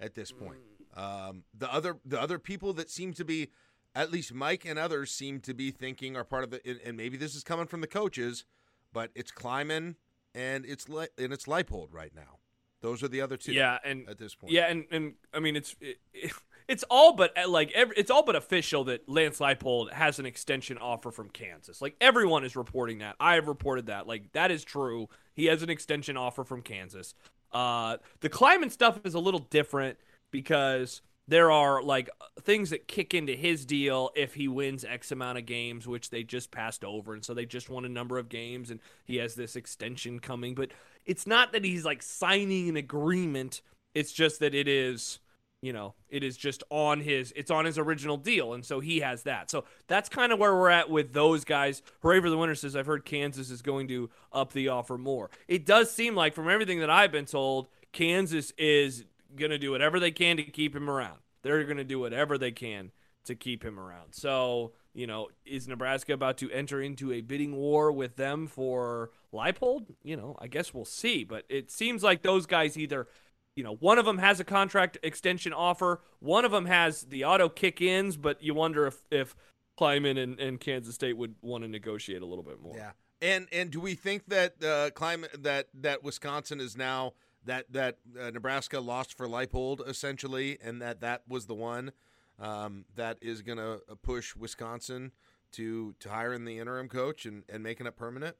[0.00, 0.58] at this point?
[0.96, 1.44] Um.
[1.56, 1.98] The other.
[2.04, 3.50] The other people that seem to be,
[3.94, 6.80] at least Mike and others seem to be thinking are part of the.
[6.84, 8.44] And, maybe this is coming from the coaches,
[8.92, 9.96] but it's Klieman
[10.34, 12.38] and it's Li- and it's Leipold right now.
[12.80, 13.52] Those are the other two.
[13.52, 14.52] Yeah, and At this point.
[14.52, 15.98] Yeah, and, and I mean it's it,
[16.68, 20.26] it's all but uh, like every, it's all but official that Lance Leipold has an
[20.26, 21.82] extension offer from Kansas.
[21.82, 23.16] Like everyone is reporting that.
[23.18, 24.06] I have reported that.
[24.06, 25.08] Like that is true.
[25.34, 27.14] He has an extension offer from Kansas.
[27.50, 29.98] Uh, the Klieman stuff is a little different
[30.30, 32.08] because there are like
[32.40, 36.24] things that kick into his deal if he wins X amount of games, which they
[36.24, 39.34] just passed over, and so they just won a number of games, and he has
[39.34, 40.54] this extension coming.
[40.54, 40.70] But
[41.04, 43.60] it's not that he's like signing an agreement.
[43.94, 45.18] It's just that it is,
[45.60, 49.00] you know, it is just on his, it's on his original deal, and so he
[49.00, 49.50] has that.
[49.50, 51.82] So that's kind of where we're at with those guys.
[52.00, 55.30] Hooray for the winner says I've heard Kansas is going to up the offer more.
[55.46, 59.04] It does seem like from everything that I've been told, Kansas is
[59.36, 61.18] going to do whatever they can to keep him around.
[61.42, 62.92] They're going to do whatever they can
[63.24, 64.14] to keep him around.
[64.14, 69.10] So, you know, is Nebraska about to enter into a bidding war with them for
[69.32, 69.94] Leipold?
[70.02, 71.24] You know, I guess we'll see.
[71.24, 73.06] But it seems like those guys either,
[73.54, 77.24] you know, one of them has a contract extension offer, one of them has the
[77.24, 79.36] auto kick ins, but you wonder if, if
[79.78, 82.76] Klieman and, and Kansas State would want to negotiate a little bit more.
[82.76, 82.92] Yeah.
[83.20, 87.14] And and do we think that uh, climate that that Wisconsin is now
[87.48, 91.92] that that uh, Nebraska lost for Leipold essentially, and that that was the one
[92.38, 95.12] um, that is going to push Wisconsin
[95.52, 98.36] to to hiring the interim coach and, and making it permanent?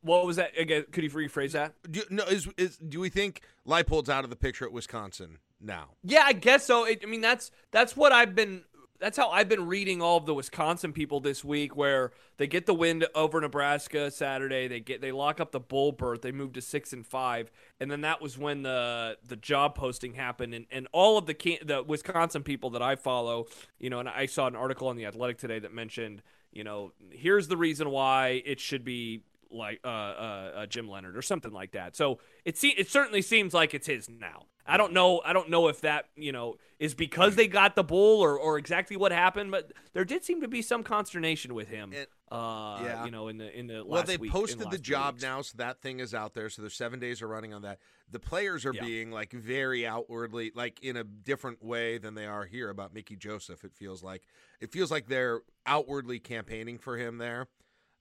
[0.00, 0.84] What was that again?
[0.90, 1.74] Could you rephrase that?
[1.88, 5.90] Do, no, is, is do we think Leipold's out of the picture at Wisconsin now?
[6.02, 6.84] Yeah, I guess so.
[6.84, 8.64] It, I mean, that's that's what I've been.
[9.02, 12.66] That's how I've been reading all of the Wisconsin people this week, where they get
[12.66, 14.68] the win over Nebraska Saturday.
[14.68, 16.22] They get they lock up the bowl berth.
[16.22, 20.14] They move to six and five, and then that was when the the job posting
[20.14, 20.54] happened.
[20.54, 21.34] And, and all of the
[21.64, 23.46] the Wisconsin people that I follow,
[23.80, 26.92] you know, and I saw an article on the Athletic today that mentioned, you know,
[27.10, 31.52] here's the reason why it should be like uh, uh, uh, Jim Leonhard or something
[31.52, 31.96] like that.
[31.96, 34.46] So it se- it certainly seems like it's his now.
[34.66, 35.20] I don't know.
[35.24, 38.58] I don't know if that you know is because they got the bull or, or
[38.58, 41.92] exactly what happened, but there did seem to be some consternation with him.
[41.92, 43.04] It- uh, yeah.
[43.04, 45.22] you know, in the in the Well, they week- posted the job weeks.
[45.22, 46.48] now, so that thing is out there.
[46.48, 47.78] So there's seven days are running on that.
[48.10, 48.84] The players are Yeah.
[48.86, 53.16] being like very outwardly, like in a different way than they are here about Mickey
[53.16, 53.64] Joseph.
[53.64, 54.22] It feels like
[54.60, 57.48] it feels like they're outwardly campaigning for him there.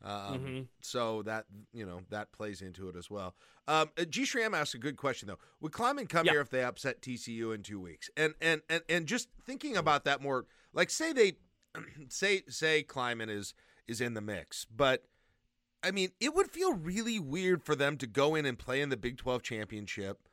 [0.04, 0.68] Um, Mhm.
[0.82, 3.36] So that you know that plays into it as well.
[3.68, 4.24] Um, uh, G.
[4.24, 5.38] Shram asked a good question though.
[5.60, 6.34] Would Klieman come Yeah.
[6.34, 8.10] here if they upset TCU in two weeks?
[8.18, 11.34] And and and and just thinking about that more, like say they
[12.10, 13.54] say say Klieman is
[13.88, 15.08] is in the mix, but
[15.84, 18.90] I mean it would feel really weird for them to go in and play in
[18.90, 20.28] the Big Twelve championship,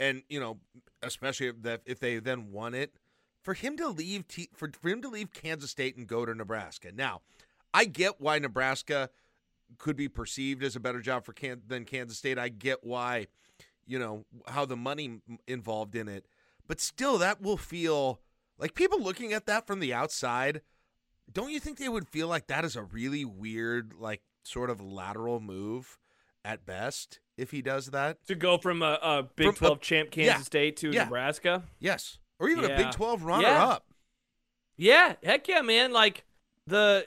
[0.00, 0.60] and you know
[1.00, 2.94] especially if that if they then won it,
[3.40, 6.34] for him to leave T, for for him to leave Kansas State and go to
[6.34, 7.22] Nebraska now.
[7.74, 9.10] I get why Nebraska
[9.78, 12.38] could be perceived as a better job for Can- than Kansas State.
[12.38, 13.28] I get why,
[13.86, 16.26] you know, how the money involved in it,
[16.66, 18.20] but still, that will feel
[18.58, 20.60] like people looking at that from the outside.
[21.32, 24.80] Don't you think they would feel like that is a really weird, like sort of
[24.80, 25.98] lateral move
[26.44, 28.18] at best if he does that?
[28.26, 31.04] To go from a, a Big From a- 12 champ Kansas yeah, State to yeah.
[31.04, 31.62] Nebraska.
[31.78, 33.64] Yes, or even a Big Twelve runner Yeah.
[33.66, 33.86] up.
[34.76, 35.92] Yeah, heck yeah, man.
[35.92, 36.24] Like
[36.66, 37.06] the,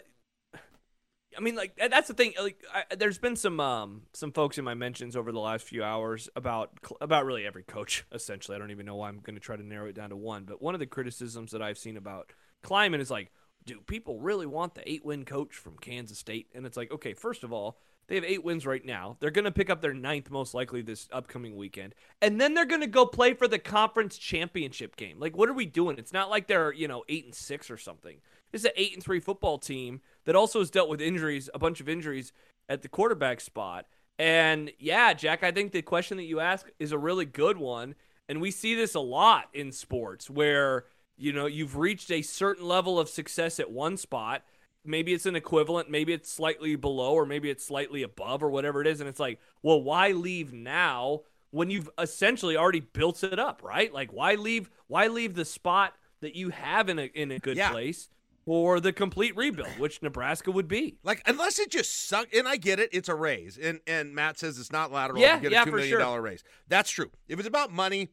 [1.37, 2.33] I mean, like that's the thing.
[2.41, 5.83] Like, I, there's been some um some folks in my mentions over the last few
[5.83, 6.71] hours about
[7.01, 8.05] about really every coach.
[8.11, 10.15] Essentially, I don't even know why I'm going to try to narrow it down to
[10.15, 10.45] one.
[10.45, 12.31] But one of the criticisms that I've seen about
[12.63, 13.31] Klieman is like,
[13.65, 16.47] do people really want the eight win coach from Kansas State?
[16.55, 17.77] And it's like, okay, first of all.
[18.07, 19.17] They have eight wins right now.
[19.19, 21.95] They're going to pick up their ninth most likely this upcoming weekend.
[22.21, 25.19] And then they're going to go play for the conference championship game.
[25.19, 25.97] Like, what are we doing?
[25.97, 28.17] It's not like they're, you know, eight and six or something.
[28.51, 31.59] This is an eight and three football team that also has dealt with injuries, a
[31.59, 32.31] bunch of injuries
[32.69, 33.85] at the quarterback spot.
[34.17, 37.95] And yeah, Jack, I think the question that you ask is a really good one.
[38.27, 40.85] And we see this a lot in sports where,
[41.17, 44.43] you know, you've reached a certain level of success at one spot.
[44.83, 48.81] Maybe it's an equivalent, maybe it's slightly below, or maybe it's slightly above, or whatever
[48.81, 48.99] it is.
[48.99, 53.93] And it's like, well, why leave now when you've essentially already built it up, right?
[53.93, 54.69] Like, why leave?
[54.87, 57.71] Why leave the spot that you have in a in a good Yeah.
[57.71, 58.09] place
[58.45, 60.97] for the complete rebuild, which Nebraska would be?
[61.03, 64.37] Like unless it just suck, and I get it, it's a raise, and and Matt
[64.39, 65.21] says it's not lateral.
[65.21, 66.21] Yeah, to get yeah, a two million sure.
[66.21, 66.43] raise.
[66.67, 67.11] That's true.
[67.27, 68.09] If it's about money,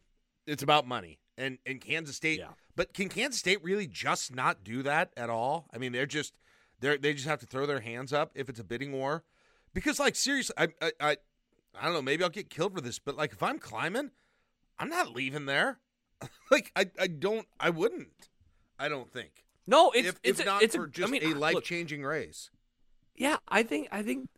[0.46, 2.38] it's about money, and and Kansas State.
[2.38, 2.48] Yeah.
[2.74, 5.66] But can Kansas State really just not do that at all?
[5.72, 6.34] I mean, they're just
[6.80, 9.24] they they just have to throw their hands up if it's a bidding war,
[9.74, 11.16] because like seriously, I I I,
[11.78, 12.02] I don't know.
[12.02, 14.10] Maybe I'll get killed for this, but like if I'm Klieman,
[14.78, 15.78] I'm not leaving there.
[16.50, 18.30] like I I don't I wouldn't.
[18.78, 19.44] I don't think.
[19.66, 21.62] No, it's if it's if a, not it's for a, just I mean, a life
[21.62, 22.51] changing race.
[23.14, 24.29] Yeah, I think I think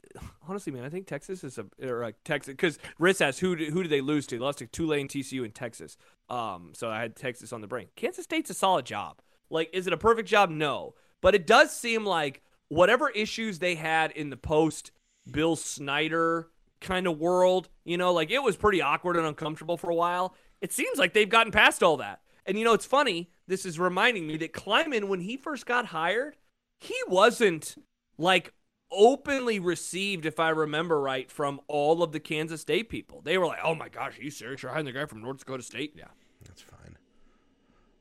[0.48, 3.72] honestly, man, I think Texas is a or like Texas because Riss asked who did,
[3.72, 4.36] who did they lose to?
[4.36, 5.96] They lost to Tulane, TCU, and Texas.
[6.28, 7.88] Um, so I had Texas on the brain.
[7.96, 9.20] Kansas State's a solid job.
[9.50, 10.50] Like, is it a perfect job?
[10.50, 14.90] No, but it does seem like whatever issues they had in the post
[15.30, 16.48] Bill Snyder
[16.80, 20.34] kind of world, you know, like it was pretty awkward and uncomfortable for a while.
[20.60, 22.20] It seems like they've gotten past all that.
[22.46, 23.30] And you know, it's funny.
[23.46, 26.36] This is reminding me that Klieman, when he first got hired,
[26.80, 27.76] he wasn't
[28.18, 28.52] like
[28.90, 33.20] openly received, if I remember right, from all of the Kansas State people.
[33.22, 34.62] They were like, "Oh my gosh, are you serious?
[34.62, 36.04] You're hiring the guy from North Dakota State?" Yeah.
[36.44, 36.96] That's fine.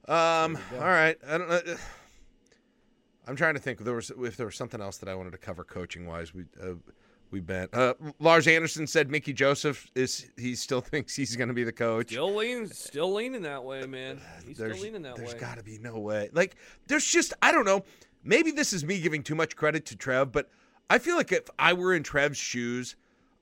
[0.08, 0.58] Um.
[0.76, 1.18] All right.
[1.28, 1.62] I don't know.
[3.26, 5.32] I'm trying to think if there was if there was something else that I wanted
[5.32, 6.34] to cover coaching wise.
[6.34, 6.74] We uh,
[7.34, 7.74] we bent.
[7.74, 11.74] Uh, Lars Anderson said Mickey Joseph is he still thinks he's going to be the
[11.74, 12.12] coach.
[12.12, 14.22] Still leaning, still leaning that way, man.
[14.46, 15.40] He's still leaning that there's way.
[15.40, 16.30] There's got to be no way.
[16.32, 16.56] Like
[16.88, 17.84] there's just I don't know.
[18.24, 20.50] Maybe this is me giving too much credit to Trev, but
[20.90, 22.96] I feel like if I were in Trev's shoes,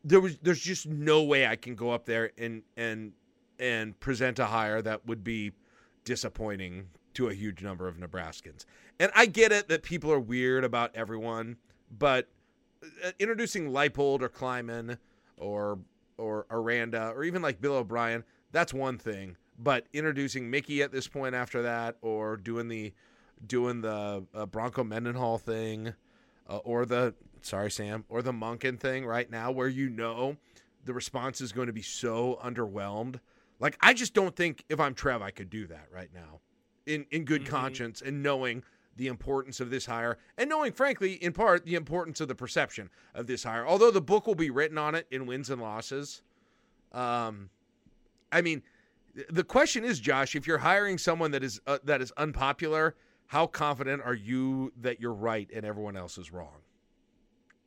[0.04, 3.12] there was there's just no way I can go up there and and
[3.60, 5.52] and present a hire that would be
[6.06, 8.66] disappointing to a huge number of Nebraskans.
[9.00, 11.58] And I get it that people are weird about everyone,
[11.92, 12.28] but uh,
[13.20, 14.98] introducing Leipold or Klieman
[15.38, 15.80] or
[16.18, 19.38] or Aranda or even like Bill O'Brien, that's one thing.
[19.58, 22.94] But introducing Mickey at this point after that, or doing the
[23.46, 25.94] doing the uh, Bronco Mendenhall thing,
[26.50, 30.38] uh, or the sorry Sam, or the Monken thing right now, where you know
[30.86, 33.20] the response is going to be so underwhelmed.
[33.60, 36.40] Like I just don't think if I'm Trev, I could do that right now,
[36.88, 37.48] in in good Mhm.
[37.48, 38.64] conscience and knowing
[38.96, 42.90] the importance of this hire and knowing, frankly, in part the importance of the perception
[43.16, 43.66] of this hire.
[43.66, 46.22] Although the book will be written on it in wins and losses.
[46.92, 47.50] Um,
[48.32, 48.64] I mean,
[49.30, 52.96] the question is, Josh, if you're hiring someone that is uh, that is unpopular,
[53.28, 56.62] how confident are you that you're right and everyone else is wrong?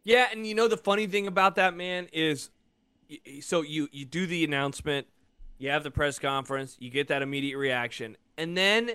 [0.05, 2.51] Yeah, and you know the funny thing about that man is,
[3.41, 5.07] so you you do the announcement,
[5.59, 8.91] you have the press conference, you get that immediate reaction, and then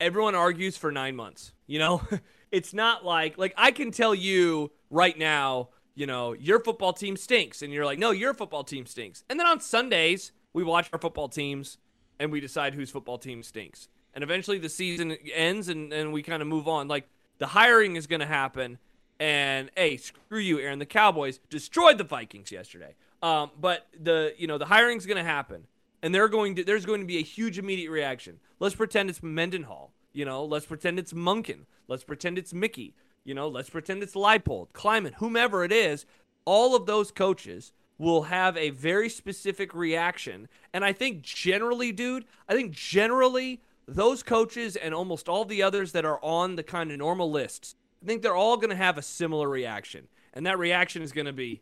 [0.00, 1.52] everyone argues for nine months.
[1.66, 2.02] You know,
[2.50, 7.16] it's not like like I can tell you right now, you know, your football team
[7.16, 10.88] stinks, and you're like, no, your football team stinks, and then on Sundays we watch
[10.92, 11.78] our football teams
[12.18, 16.22] and we decide whose football team stinks, and eventually the season ends and and we
[16.22, 16.88] kind of move on.
[16.88, 17.08] Like
[17.38, 18.78] the hiring is going to happen
[19.20, 20.78] And hey, screw you, Aaron.
[20.78, 22.94] The Cowboys destroyed the Vikings yesterday.
[23.22, 25.66] Um, but the you know the hiring's going to happen,
[26.02, 28.40] and they're going to there's going to be a huge immediate reaction.
[28.58, 29.92] Let's pretend it's Mendenhall.
[30.12, 31.66] You know, let's pretend it's Monken.
[31.88, 32.94] Let's pretend it's Mickey.
[33.24, 36.06] You know, let's pretend it's Leipold, Klieman, whomever it is.
[36.44, 40.48] All of those coaches will have a very specific reaction.
[40.72, 45.92] And I think generally, dude, I think generally those coaches and almost all the others
[45.92, 48.96] that are on the kind of normal lists, I think they're all going to have
[48.96, 50.08] a similar reaction.
[50.32, 51.60] And that reaction is going to be,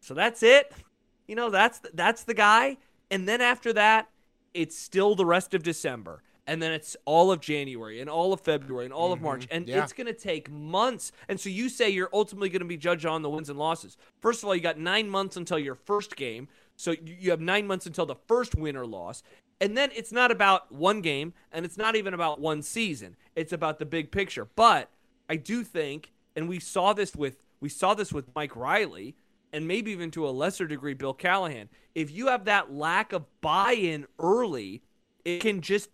[0.00, 0.72] so that's it?
[1.26, 2.76] You know, that's that's the guy.
[3.10, 4.08] And then after that,
[4.54, 8.40] it's still the rest of December and then it's all of January and all of
[8.40, 9.54] February and all of March, Mm-hmm.
[9.54, 9.82] and Yeah.
[9.82, 11.12] it's going to take months.
[11.28, 13.98] And so you say you're ultimately going to be judged on the wins and losses.
[14.18, 17.40] First of all, you got nine months until your first game, so you you have
[17.42, 19.22] nine months until the first win or loss.
[19.60, 23.16] And then it's not about one game, and it's not even about one season.
[23.36, 24.46] It's about the big picture.
[24.56, 24.88] But
[25.28, 29.16] I do think, and we saw this with we saw this with Mike Riley,
[29.52, 31.68] and maybe even to a lesser degree Bill Callahan.
[31.94, 34.82] If you have that lack of buy-in early,
[35.24, 35.90] it can just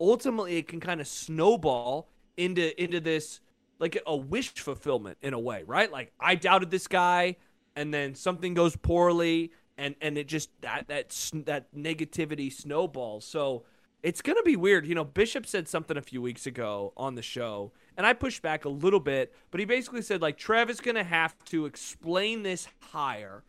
[0.00, 3.40] ultimately it can kind of snowball into into this
[3.78, 5.90] like a wish fulfillment in a way, right?
[5.90, 7.36] Like I doubted this guy,
[7.76, 11.10] and then something goes poorly, and and it just that that
[11.46, 13.24] that negativity snowballs.
[13.24, 13.64] So
[14.02, 14.86] it's gonna be weird.
[14.86, 18.42] You know, Bishop said something a few weeks ago on the show, and I pushed
[18.42, 22.42] back a little bit, but he basically said like Trev is gonna have to explain
[22.42, 23.42] this hire,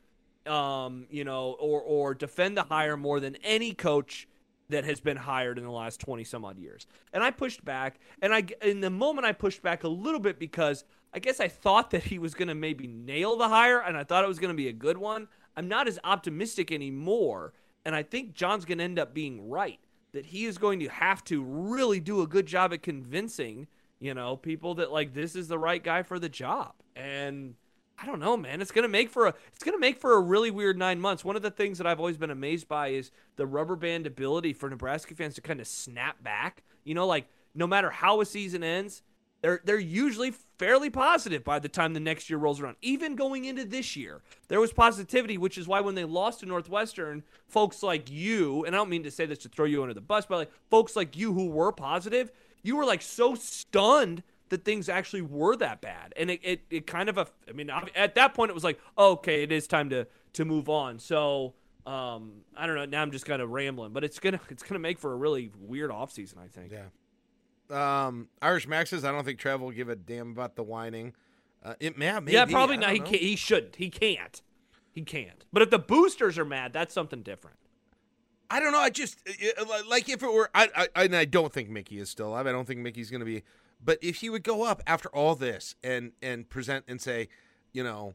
[0.45, 4.27] um, you know, or or defend the hire more than any coach
[4.69, 6.88] that has been hired in the last 20 some odd years.
[7.13, 10.39] And I pushed back and I in the moment I pushed back a little bit
[10.39, 13.95] because I guess I thought that he was going to maybe nail the hire and
[13.95, 15.27] I thought it was going to be a good one.
[15.55, 17.53] I'm not as optimistic anymore
[17.86, 19.79] and I think John's going to end up being right
[20.12, 23.67] that he is going to have to really do a good job at convincing,
[23.99, 26.73] you know, people that like this is the right guy for the job.
[26.95, 27.55] And
[27.97, 28.62] I don't know, man.
[28.62, 31.23] It's gonna make for a it's gonna make for a really weird nine months.
[31.23, 34.53] One of the things that I've always been amazed by is the rubber band ability
[34.53, 36.63] for Nebraska fans to kind of snap back.
[36.84, 39.01] You know, like no matter how a season ends,
[39.41, 42.77] they're they're usually fairly positive by the time the next year rolls around.
[42.81, 46.45] Even going into this year, there was positivity, which is why when they lost to
[46.45, 49.93] Northwestern, folks like you, and I don't mean to say this to throw you under
[49.93, 52.31] the bus, but like folks like you who were positive,
[52.65, 56.13] you were like so stunned that things actually were that bad.
[56.17, 58.80] And it, it, it kind of, a, I mean, at that point it was like,
[58.97, 60.99] oh, okay, it is time to, to move on.
[60.99, 61.54] So,
[61.86, 62.86] um, I don't know.
[62.86, 65.15] Now I'm just kind of rambling, but it's going to, it's to make for a
[65.15, 66.71] really weird offseason, I think.
[66.71, 68.06] Yeah.
[68.08, 71.13] Um, Irish Max says, I don't think Trev will give a damn about the whining.
[71.63, 72.34] Uh, it may, maybe.
[72.34, 72.91] yeah, probably not.
[72.91, 73.78] He can't, he shouldn't.
[73.78, 74.41] He can't.
[74.91, 75.45] He can't.
[75.51, 77.58] But if the boosters are mad, that's something different.
[78.49, 78.79] I don't know.
[78.79, 80.49] I just uh, uh, like if it were.
[80.53, 82.47] I, I and I don't think Mickey is still alive.
[82.47, 83.43] I don't think Mickey's going to be.
[83.84, 87.29] But if he would go up after all this and and present and say,
[87.73, 88.13] you know,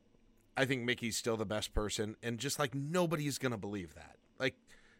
[0.56, 3.94] I think Mickey's still the best person, and just like nobody is going to believe
[3.94, 4.16] that.
[4.38, 4.54] Like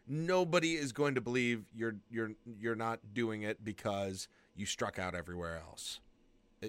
[0.07, 5.15] nobody is going to believe you're you're you're not doing it because you struck out
[5.15, 5.99] everywhere else.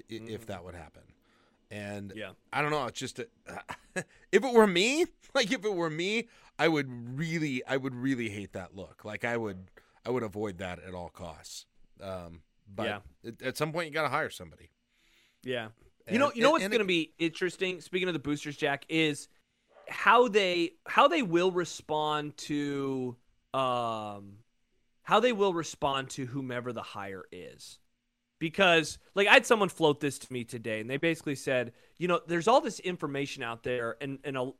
[0.08, 1.02] If that would happen.
[1.72, 2.32] And Yeah.
[2.52, 2.84] I don't know.
[2.86, 3.26] It's just a,
[4.30, 8.28] if it were me, like if it were me, I would really, I would really
[8.28, 9.04] hate that look.
[9.04, 9.70] Like I would,
[10.06, 11.64] I would avoid that at all costs.
[12.00, 12.98] Um, but Yeah.
[13.26, 14.70] at, at some point, you got to hire somebody.
[15.42, 15.68] Yeah.
[16.06, 17.80] And- you know, you know and- what's going to be interesting.
[17.80, 19.28] Speaking of the boosters, Jack, is
[19.88, 23.16] how they how they will respond to
[23.54, 24.36] um
[25.02, 27.78] how they will respond to whomever the hire is.
[28.42, 32.08] Because like I had someone float this to me today, and they basically said, you
[32.08, 34.50] know, there's all this information out there, and and a,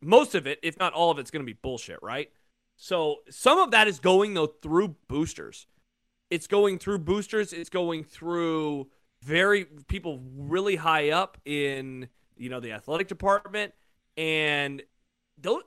[0.00, 2.30] most of it, if not all of it's going to be bullshit, right?
[2.76, 5.66] So some of that is going though through boosters
[6.30, 8.88] it's going through boosters it's going through
[9.22, 13.72] very people really high up in you know the athletic department
[14.16, 14.82] and
[15.40, 15.64] don't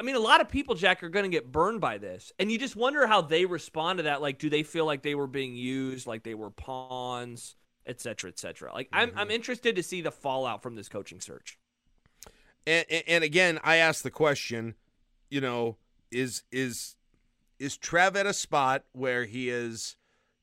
[0.00, 2.50] i mean a lot of people jack are going to get burned by this and
[2.50, 5.28] you just wonder how they respond to that like do they feel like they were
[5.28, 7.54] being used like they were pawns
[7.86, 8.72] et cetera et cetera.
[8.72, 9.32] Like I'm, I'm mm-hmm.
[9.32, 11.58] interested to see the fallout from this coaching search.
[12.66, 14.74] And, and, and again, I asked the question,
[15.28, 15.76] you know,
[16.10, 16.96] is is
[17.58, 19.96] is Trev at a spot where he is,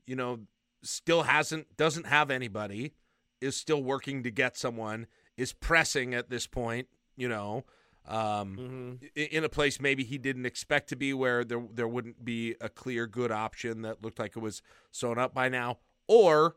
[0.05, 0.41] you know,
[0.83, 2.93] still hasn't doesn't have anybody,
[3.41, 7.65] is still working to get someone, is pressing at this point, you know,
[8.07, 9.05] um, mm-hmm.
[9.15, 12.69] in a place maybe he didn't expect to be where there there wouldn't be a
[12.69, 15.77] clear good option that looked like it was sewn up by now
[16.07, 16.55] or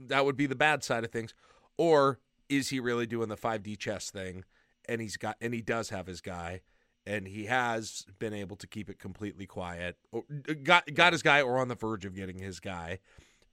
[0.00, 1.34] that would be the bad side of things
[1.76, 2.18] or
[2.48, 4.44] is he really doing the 5D chess thing
[4.88, 6.62] and he's got and he does have his guy
[7.06, 10.24] and he has been able to keep it completely quiet or
[10.62, 12.98] got got his guy or on the verge of getting his guy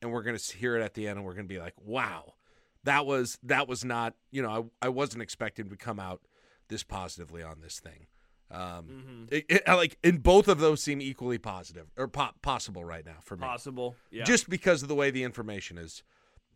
[0.01, 1.75] and we're going to hear it at the end and we're going to be like
[1.83, 2.33] wow
[2.83, 6.21] that was that was not you know I, I wasn't expecting to come out
[6.67, 8.07] this positively on this thing.
[8.51, 9.23] Um, Mm-hmm.
[9.31, 13.17] it, it- like, and both of those seem equally positive or po- possible right now
[13.21, 13.95] for me Possible.
[14.11, 14.23] Yeah.
[14.23, 16.03] just because of the way the information is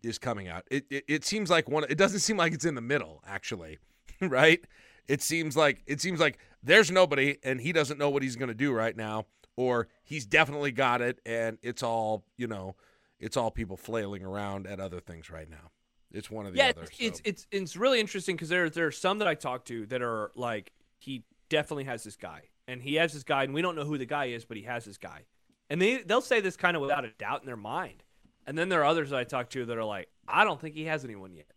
[0.03, 0.64] is coming out.
[0.72, 1.84] It, it it seems like one.
[1.89, 3.80] It doesn't seem like it's in the middle, actually,
[4.22, 4.64] right?
[5.10, 8.47] It seems like it seems like there's nobody, and he doesn't know what he's going
[8.49, 9.26] to do right now,
[9.57, 12.76] or he's definitely got it, and it's all you know,
[13.20, 15.72] it's all people flailing around at other things right now.
[16.12, 16.84] It's one of the yeah, other.
[16.84, 19.86] it's, it's it's it's really interesting because there there are some that I talk to
[19.88, 23.62] that are like he definitely has this guy and he has this guy and we
[23.62, 25.26] don't know who the guy is but he has this guy.
[25.70, 28.03] And they they'll say this kind of without a doubt in their mind.
[28.47, 30.76] And then there are others that I talk to that are like I don't think
[30.76, 31.51] he has anyone yet.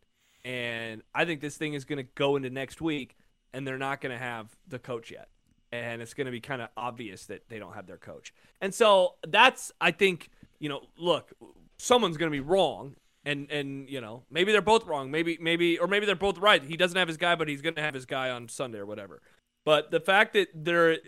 [0.45, 3.17] And I think this thing is going to go into next week
[3.55, 5.29] and they're not going to have the coach yet.
[5.71, 8.35] And it's going to be kind of obvious that they don't have their coach.
[8.61, 10.29] And so that's I think
[10.59, 11.33] you know look
[11.79, 15.11] someone's going to be wrong and and you know maybe they're both wrong.
[15.11, 16.63] Maybe maybe or maybe they're both right.
[16.63, 19.23] He doesn't have his guy but he's to have his guy on sunday or whatever.
[19.65, 20.99] But the fact that there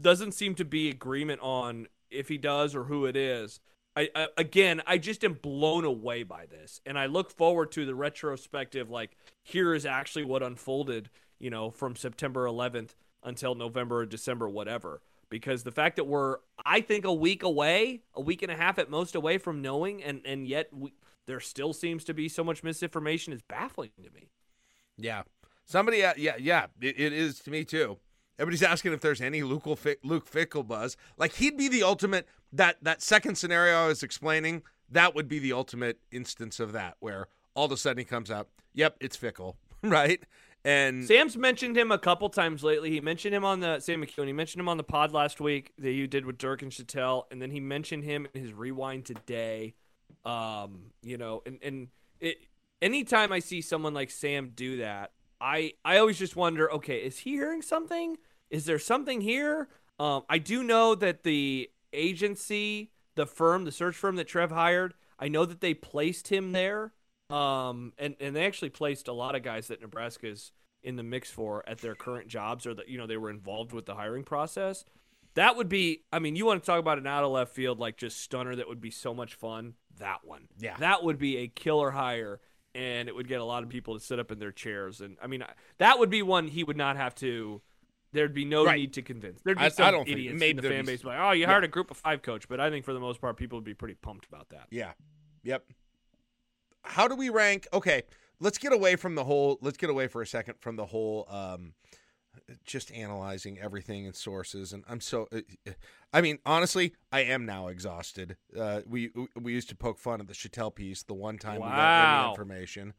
[0.00, 3.60] doesn't seem to be agreement on if he does or who it is
[3.96, 6.80] I, I again i just am blown away by this.
[6.86, 11.70] And i look forward to the retrospective like here is actually what unfolded you know
[11.70, 12.90] from september 11th
[13.22, 15.00] until november or december whatever.
[15.28, 18.78] Because the fact that we're i think a week away a week and a half
[18.78, 20.92] at most away from knowing and and yet we,
[21.26, 24.28] there still seems to be so much misinformation is baffling to me
[24.96, 25.22] Yeah.
[25.64, 27.98] Somebody, uh, yeah, yeah, it, it is to me too.
[28.38, 30.96] Everybody's asking if there's any Luke, Luke Fickell buzz.
[31.16, 32.26] Like he'd be the ultimate.
[32.52, 36.96] That that second scenario I was explaining, that would be the ultimate instance of that,
[37.00, 40.22] where all of a sudden he comes out, "Yep, it's Fickell," right?
[40.64, 42.90] And Sam's mentioned him a couple times lately.
[42.90, 44.26] He mentioned him on the Sam McKewon.
[44.26, 47.26] He mentioned him on the pod last week that you did with Dirk and Chattel,
[47.30, 49.74] and then he mentioned him in his rewind today.
[50.24, 51.88] Um, you know, and and
[52.20, 52.38] it
[52.80, 57.18] anytime I see someone like Sam do that, I I always just wonder, okay, is
[57.18, 58.16] he hearing something?
[58.50, 59.68] Is there something here?
[59.98, 64.94] Um, I do know that the agency, the firm, the search firm that Trev hired,
[65.18, 66.92] I know that they placed him there.
[67.30, 70.52] Um, and, and they actually placed a lot of guys that Nebraska's
[70.82, 73.72] in the mix for at their current jobs or that, you know, they were involved
[73.72, 74.84] with the hiring process.
[75.34, 77.78] That would be, I mean, you want to talk about an out of left field,
[77.78, 79.74] like just stunner that would be so much fun.
[79.98, 80.48] That one.
[80.58, 80.76] Yeah.
[80.78, 82.40] That would be a killer hire
[82.74, 85.00] and it would get a lot of people to sit up in their chairs.
[85.00, 85.44] And I mean,
[85.78, 87.60] that would be one he would not have to,
[88.12, 88.76] there'd be no Right.
[88.80, 89.40] need to convince.
[89.42, 91.18] There'd be I- I some don't think- idiots maybe in the fan be base like,
[91.18, 92.48] oh, you hired a group of five coach.
[92.48, 94.66] But I think for the most part, people would be pretty pumped about that.
[94.70, 94.92] Yeah.
[95.44, 95.64] Yep.
[96.84, 97.66] How do we rank?
[97.72, 98.02] Okay,
[98.40, 99.58] let's get away from the whole.
[99.62, 101.26] Let's get away for a second from the whole.
[101.28, 101.74] Um,
[102.64, 105.28] just analyzing everything and sources, and I'm so.
[105.32, 105.40] uh,
[106.12, 108.36] I mean, honestly, I am now exhausted.
[108.58, 109.10] Uh, we
[109.40, 112.20] we used to poke fun at the Chattel piece the one time we got Wow.
[112.22, 112.94] any information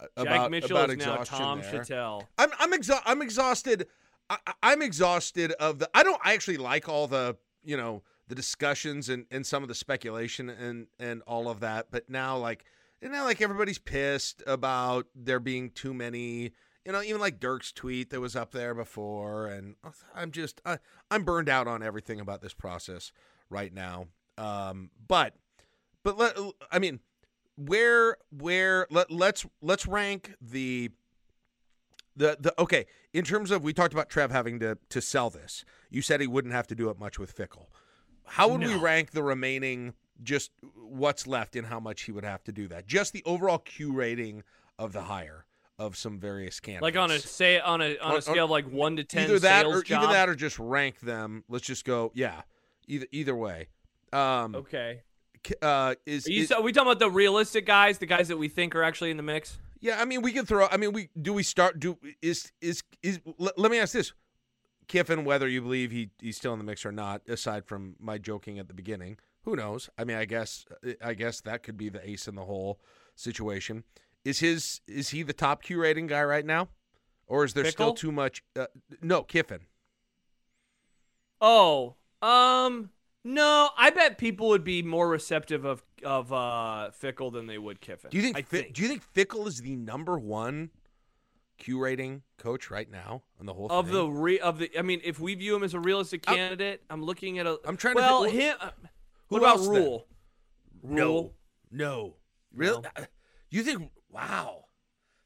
[0.00, 1.72] uh, Jack about Mitchell about is now exhaustion Tom there.
[1.84, 2.28] Chattel.
[2.38, 3.86] I'm I'm exa- I'm exhausted.
[4.30, 5.88] I, I'm exhausted of the.
[5.94, 6.20] I don't.
[6.24, 10.50] I actually like all the you know the discussions and, and some of the speculation
[10.50, 11.86] and and all of that.
[11.90, 12.64] But now like
[13.00, 16.52] you know like everybody's pissed about there being too many.
[16.84, 19.74] You know, even like Dirk's tweet that was up there before, and
[20.14, 20.78] I'm just I,
[21.10, 23.12] I'm burned out on everything about this process
[23.50, 24.06] right now.
[24.38, 25.34] Um, but
[26.02, 26.36] but let,
[26.70, 27.00] I mean,
[27.56, 30.90] where where let, let's let's rank the
[32.16, 35.64] the the okay in terms of we talked about Trev having to to sell this.
[35.90, 37.66] You said he wouldn't have to do it much with Fickell.
[38.24, 42.44] How would we rank the remaining just what's left and how much he would have
[42.44, 42.86] to do that?
[42.86, 44.42] Just the overall Q rating
[44.78, 45.46] of the hire
[45.78, 46.82] of some various candidates.
[46.82, 49.24] Like on a say on a on On- a scale of like one to ten.
[49.24, 50.02] either that sales or job.
[50.04, 51.44] either that or just rank them.
[51.48, 52.42] Let's just go yeah.
[52.86, 53.68] Either either way.
[54.12, 55.02] Um Okay.
[55.62, 58.36] uh is, Are, you, is are we talking about the realistic guys, the guys that
[58.38, 59.58] we think are actually in the mix?
[59.80, 60.66] Yeah, I mean, we can throw.
[60.66, 61.78] I mean, we do we start?
[61.78, 63.20] Do is is is?
[63.38, 64.12] Let, let me ask this:
[64.88, 68.18] Kiffin, whether you believe he he's still in the mix or not, aside from my
[68.18, 69.88] joking at the beginning, who knows?
[69.96, 70.64] I mean, I guess
[71.00, 72.80] I guess that could be the ace in the hole
[73.14, 73.84] situation.
[74.28, 76.68] Is his is he the top Q rating guy right now,
[77.26, 78.42] or is there still too much?
[78.54, 78.66] Uh,
[79.00, 79.60] no, Kiffin.
[81.40, 82.90] Oh, um,
[83.24, 83.70] no.
[83.78, 88.10] I bet people would be more receptive of of uh Fickell than they would Kiffin.
[88.10, 88.74] Do you think, think.
[88.74, 90.72] Do you think Fickell is the number one
[91.56, 93.94] Q rating coach right now on the whole of thing?
[93.94, 94.70] the re of the?
[94.78, 97.58] I mean, if we view him as a realistic I'm- candidate, I'm looking at a.
[97.64, 98.56] I'm trying to Well, him.
[98.60, 98.70] uh,
[99.28, 99.76] who what about else then?
[99.76, 100.06] Rhule?
[100.82, 101.32] No,
[101.70, 102.16] no,
[102.54, 102.82] really?
[102.82, 103.04] No.
[103.50, 103.90] You think?
[104.10, 104.64] Wow.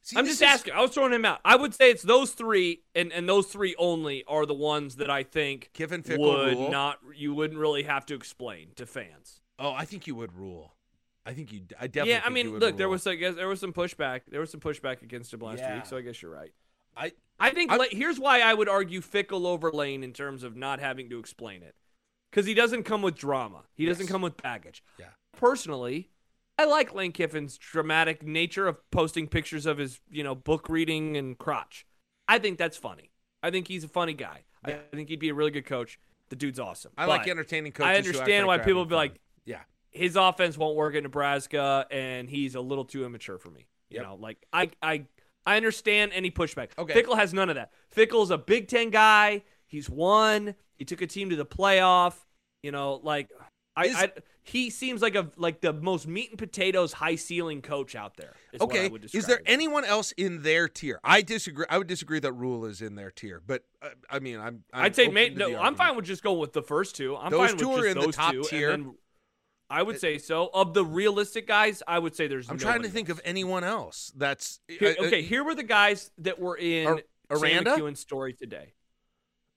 [0.03, 0.74] See, I'm just is- asking.
[0.74, 1.41] I was throwing him out.
[1.45, 5.09] I would say it's those three, and and those three only are the ones that
[5.11, 6.70] I think Kiffin, Fickell, would Rhule.
[6.70, 6.99] not.
[7.14, 9.41] You wouldn't really have to explain to fans.
[9.59, 10.74] Oh, I think you would rule.
[11.24, 11.61] I think you.
[11.80, 12.12] I definitely.
[12.14, 14.22] yeah, I mean, look, there was I guess there was some pushback.
[14.28, 15.76] There was some pushback against him last Yeah.
[15.76, 16.53] week, so I guess you're right.
[16.97, 17.12] I.
[17.39, 20.78] I think I'm- here's why I would argue Fickell over Lane in terms of not
[20.80, 21.74] having to explain it,
[22.30, 23.62] because he doesn't come with drama.
[23.72, 24.83] He doesn't come with baggage.
[24.99, 25.07] Yeah.
[25.37, 26.11] Personally,
[26.62, 31.16] I like Lane Kiffin's dramatic nature of posting pictures of his, you know, book reading
[31.16, 31.84] and crotch.
[32.28, 33.10] I think that's funny.
[33.42, 34.42] I think he's a funny guy.
[34.66, 34.76] Yeah.
[34.92, 35.98] I think he'd be a really good coach.
[36.28, 36.92] The dude's awesome.
[36.96, 37.88] I like entertaining coaches.
[37.90, 39.16] I understand why people be like.
[39.44, 39.58] Yeah.
[39.90, 43.66] his offense won't work in Nebraska, and he's a little too immature for me.
[43.90, 44.04] You Yep.
[44.06, 45.04] know, like I, I,
[45.44, 46.68] I understand any pushback.
[46.78, 47.02] Okay.
[47.02, 47.72] Fickell has none of that.
[47.94, 49.42] Fickell's a Big Ten guy.
[49.66, 50.54] He's won.
[50.76, 52.14] He took a team to the playoff.
[52.62, 53.30] You know, like
[53.76, 54.12] I, Is- I
[54.45, 58.34] he seems like a like the most meat and potatoes, high ceiling coach out there.
[58.53, 58.88] is what I Okay.
[58.88, 60.99] would Is there anyone else in their tier?
[61.05, 61.64] I disagree.
[61.70, 64.64] I would disagree that Rhule is in their tier, but uh, I mean, I'm.
[64.72, 65.59] I'm I'd say open ma- to no.
[65.61, 67.16] I'm fine with just going with the first two.
[67.16, 68.84] I'm Those fine two with are just in the those top two, tier.
[69.70, 70.51] I would say so.
[70.53, 72.51] Of the realistic guys, I would say there's.
[72.51, 73.20] I'm trying to nobody think else.
[73.20, 74.12] of anyone else.
[74.16, 77.70] That's Here, uh, uh, okay, here were the guys that were in Ar- Aranda?
[77.76, 78.74] McKewon's story today.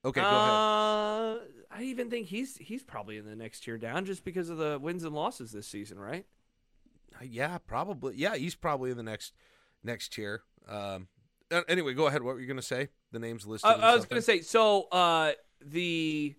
[0.06, 0.40] Okay, go ahead.
[0.40, 1.38] uh,
[1.72, 4.78] I even think he's he's probably in the next tier down just because of the
[4.82, 6.26] wins and losses this season, right?
[7.20, 8.16] Uh, Yeah, probably.
[8.16, 9.34] Yeah, he's probably in the next
[9.84, 10.44] next tier.
[10.68, 11.08] Um.
[11.52, 12.22] uh, Anyway, go ahead.
[12.24, 12.90] What were you going to say?
[13.12, 13.70] The names listed.
[13.70, 14.84] I, I was going to say so.
[14.92, 15.32] Uh,
[15.66, 16.36] the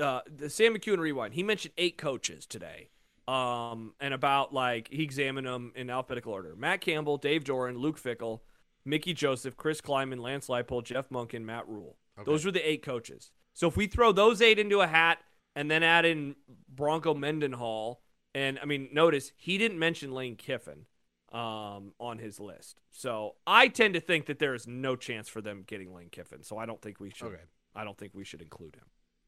[0.00, 1.34] uh, the Sam McKewon rewind.
[1.34, 2.90] He mentioned eight coaches today.
[3.28, 8.00] Um, and about like he examined them in alphabetical order: Matt Campbell, Dave Doeren, Luke
[8.00, 8.40] Fickell,
[8.86, 11.96] Mickey Joseph, Chris Klieman, Lance Leipold, Jeff Monken, Matt Rhule.
[12.18, 12.30] Okay.
[12.30, 13.30] Those were the eight coaches.
[13.54, 15.18] So if we throw those eight into a hat
[15.54, 16.36] and then add in
[16.68, 18.02] Bronco Mendenhall,
[18.34, 20.86] and I mean, notice he didn't mention Lane Kiffin
[21.32, 22.80] um, on his list.
[22.90, 26.42] So I tend to think that there is no chance for them getting Lane Kiffin.
[26.42, 27.28] So I don't think we should.
[27.28, 27.42] Okay.
[27.74, 28.84] I don't think we should include him.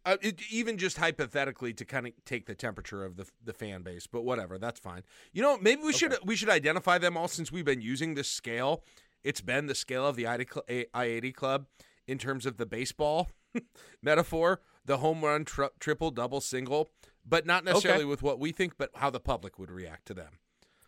[0.06, 3.82] Uh, it, even just hypothetically to kind of take the temperature of the the fan
[3.82, 5.02] base, but whatever, that's fine.
[5.32, 8.28] You know, maybe we should we should identify them all since we've been using this
[8.28, 8.82] scale.
[9.22, 11.66] It's been the scale of the I eighty club
[12.06, 13.30] in terms of the baseball
[14.02, 16.90] metaphor, the home run, tri- triple, double, single,
[17.26, 20.38] but not necessarily with what we think, but how the public would react to them.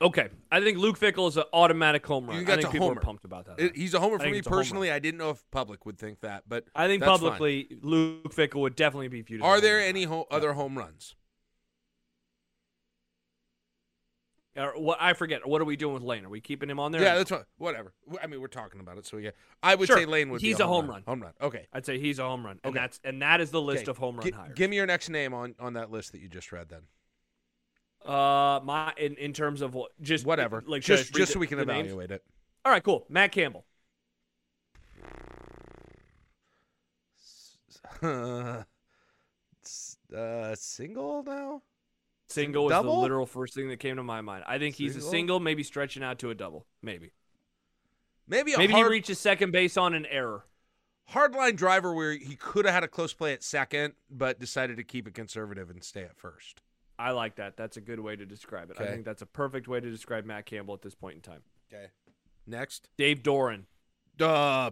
[0.00, 2.36] Okay, I think Luke Fickell is an automatic home run.
[2.38, 2.98] You I think people homer.
[2.98, 3.60] are pumped about that.
[3.60, 4.60] It, he's a homer for me it's a home run.
[4.64, 4.90] personally.
[4.90, 7.30] I didn't know if public would think that, but I think that's fine.
[7.30, 9.42] publicly, Luke Fickell would definitely be viewed.
[9.42, 11.14] Are there any ho- other home runs?
[14.54, 14.98] Or what?
[15.00, 15.46] I forget.
[15.48, 16.26] What are we doing with Lane?
[16.26, 17.00] Are we keeping him on there?
[17.00, 17.46] Yeah, that's what.
[17.56, 17.94] Whatever.
[18.22, 19.30] I mean, we're talking about it, so yeah.
[19.62, 19.96] I would Sure.
[19.96, 21.02] say Lane would He's be a a home home run.
[21.06, 21.32] Home run.
[21.40, 21.66] Okay.
[21.72, 22.78] I'd say he's a home run, and Okay.
[22.82, 23.90] that's and that is the list Okay.
[23.92, 24.52] of home run Gi- hires.
[24.54, 26.68] give me your next name on on that list that you just read.
[26.68, 26.82] Then
[28.04, 30.62] uh, my in, in terms of what just whatever.
[30.66, 31.86] like just just so we can the names?
[31.86, 32.22] evaluate it.
[32.66, 33.06] All right, cool.
[33.08, 33.64] Matt Campbell.
[38.02, 38.64] uh,
[40.54, 41.62] single now.
[42.32, 44.44] Single was the literal first thing that came to my mind.
[44.46, 45.10] I think he's a Single?
[45.10, 47.12] single, maybe stretching out to a double, maybe.
[48.28, 50.44] Maybe a Maybe hard, he reaches second base on an error.
[51.08, 54.76] hard line driver where he could have had a close play at second, but decided
[54.76, 56.62] to keep it conservative and stay at first.
[56.98, 57.56] I like that.
[57.56, 58.80] That's a good way to describe it.
[58.80, 61.42] I think that's a perfect way to describe Matt Campbell at this point in time.
[61.72, 61.86] Okay.
[62.46, 62.88] Next.
[62.96, 63.64] Dave Doeren.
[64.20, 64.70] Uh,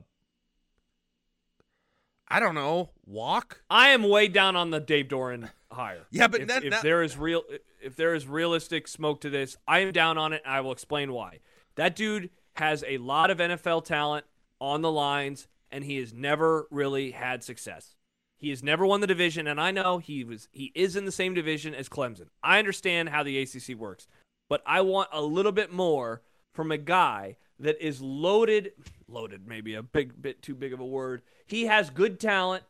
[2.29, 2.91] I don't know.
[3.05, 3.63] Walk.
[3.69, 6.07] I am way down on the Dave Doeren hire.
[6.11, 7.43] Yeah, but if, that- if that- there is real,
[7.83, 10.43] if there is realistic smoke to this, I am down on it.
[10.45, 11.41] And I will explain why.
[11.77, 14.27] That dude has a lot of NFL talent
[14.61, 17.95] on the lines, and he has never really had success.
[18.37, 21.13] He has never won the division, and I know he was he is in the
[21.13, 22.29] same division as Clemson.
[22.43, 24.07] I understand how the ACC works,
[24.49, 26.23] but I want a little bit more
[26.55, 28.73] from a guy that is loaded.
[29.09, 31.21] Loaded, maybe a big bit too big of a word.
[31.47, 32.65] He has good talent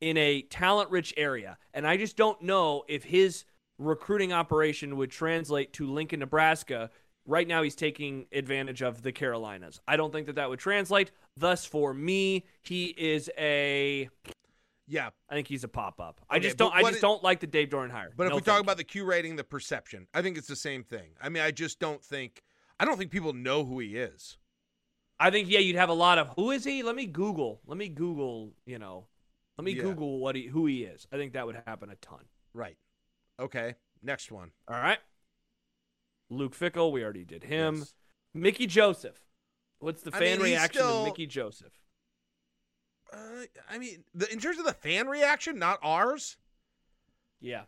[0.00, 1.58] in a talent rich area.
[1.74, 3.44] And I just don't know if his
[3.78, 6.90] recruiting operation would translate to Lincoln, Nebraska.
[7.26, 9.80] Right now, he's taking advantage of the Carolinas.
[9.86, 11.10] I don't think that that would translate.
[11.36, 14.08] Thus, for me, he is a.
[14.88, 16.20] Yeah, I think he's a pop up.
[16.28, 16.74] I just don't.
[16.74, 18.12] I just it- don't like the Dave Doeren hire.
[18.16, 20.82] but if we talk about the Q rating, the perception, I think it's the same
[20.82, 21.10] thing.
[21.22, 22.42] I mean, I just don't think.
[22.80, 24.38] I don't think people know who he is.
[25.20, 26.82] I think yeah, you'd have a lot of who is he?
[26.82, 27.60] Let me Google.
[27.66, 28.54] Let me Google.
[28.64, 29.06] You know,
[29.60, 29.82] let me Yeah.
[29.82, 31.06] Google what he who he is.
[31.12, 32.24] I think that would happen a ton.
[32.54, 32.76] Right.
[33.38, 33.74] Okay.
[34.02, 34.52] Next one.
[34.68, 34.98] All right.
[36.30, 37.78] Luke Fickell, we already did him.
[37.78, 37.94] Yes.
[38.34, 39.18] Mickey Joseph.
[39.80, 41.72] What's the I fan mean, reaction still- to Mickey Joseph?
[43.12, 46.36] Uh, I mean, the, in terms of the fan reaction, not ours.
[47.40, 47.62] Yeah.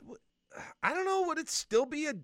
[0.82, 1.22] I don't know.
[1.26, 2.14] Would it still be a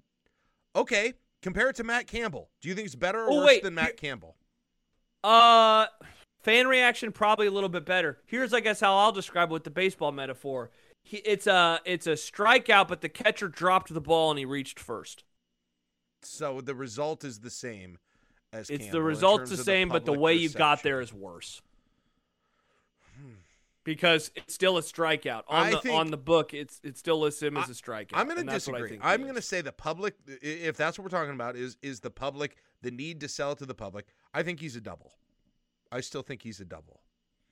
[0.76, 1.14] okay?
[1.42, 2.50] Compare it to Matt Campbell.
[2.60, 4.36] Do you think it's better or Oh, worse wait, than Matt Campbell?
[5.24, 5.86] Uh
[6.48, 8.18] fan reaction probably a little bit better.
[8.26, 10.70] Here's I guess how I'll describe it with the baseball metaphor.
[11.02, 14.80] He, it's a it's a strikeout, but the catcher dropped the ball and he reached
[14.80, 15.24] first.
[16.22, 17.98] So the result is the same
[18.52, 21.60] as It's Campbell the result's the same, but the way you got there is worse.
[23.84, 26.52] Because it's still a strikeout on I the on the book.
[26.52, 28.10] It's it still lists him as a strikeout.
[28.14, 29.00] I'm going to and that's what I disagree.
[29.02, 32.10] I'm going to say the public, if that's what we're talking about, is is the
[32.10, 34.06] public the need to sell to the public.
[34.34, 35.17] I think he's a double.
[35.90, 37.00] I still think he's a double.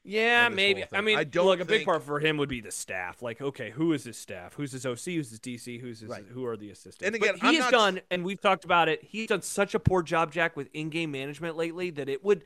[0.09, 0.85] Yeah, maybe.
[0.93, 3.23] I mean, I don't look, a big part for him would be the staff.
[3.23, 4.55] Like, okay, who is his staff?
[4.55, 4.99] Who's his OC?
[5.07, 5.81] Who's his DC?
[5.81, 6.09] Who's his?
[6.09, 6.25] Right.
[6.33, 7.03] Who are the assistants?
[7.03, 9.03] And But again, he I'm has not- done, and we've talked about it.
[9.03, 12.45] He's done such a poor job, Jack, with in-game management lately that it would,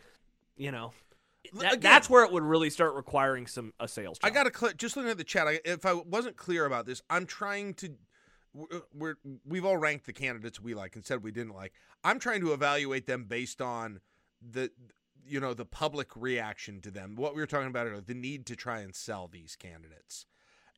[0.56, 0.92] you know,
[1.52, 4.18] that, Again- that's where it would really start requiring some a sales.
[4.22, 5.46] I got to cl- just looking at the chat.
[5.46, 7.90] I, if I wasn't clear about this, I'm trying to.
[8.54, 11.74] we're- uh, We're we've all ranked the candidates we like and said we didn't like.
[12.04, 14.00] I'm trying to evaluate them based on
[14.40, 14.70] the
[15.26, 17.16] you know the public reaction to them.
[17.16, 20.26] What we were talking about earlier, the need to try and sell these candidates.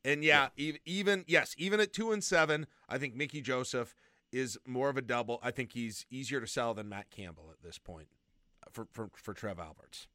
[0.05, 3.95] And yeah, ev- even yes, even at two and seven, I think Mickey Joseph
[4.31, 5.39] is more of a double.
[5.43, 8.07] I think he's easier to sell than Matt Campbell at this point
[8.65, 10.07] uh, for for, for Trev Alberts.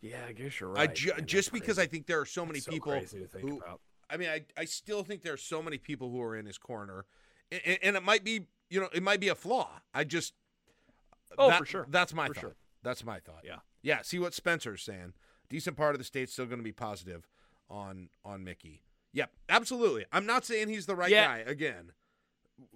[0.00, 0.94] Yeah, I guess you're I right.
[0.94, 1.82] ju- Man, just because crazy.
[1.82, 3.80] I think there are so many So people crazy to think who about.
[4.10, 6.56] I mean, I, I still think there are so many people who are in his
[6.56, 7.04] corner,
[7.52, 9.68] and, and it might be, you know, it might be a flaw.
[9.92, 10.32] I just,
[11.36, 11.86] Oh, that- for sure.
[11.90, 12.40] That's my For thought.
[12.40, 12.56] sure.
[12.88, 13.42] That's my thought.
[13.44, 13.58] Yeah.
[13.82, 14.00] yeah.
[14.02, 15.12] See what Spencer's saying.
[15.50, 17.28] Decent part of the state's still going to be positive
[17.68, 18.82] on on Mickey.
[19.12, 20.04] Yep, absolutely.
[20.12, 21.26] I'm not saying he's the right Yeah.
[21.26, 21.38] guy.
[21.46, 21.92] Again,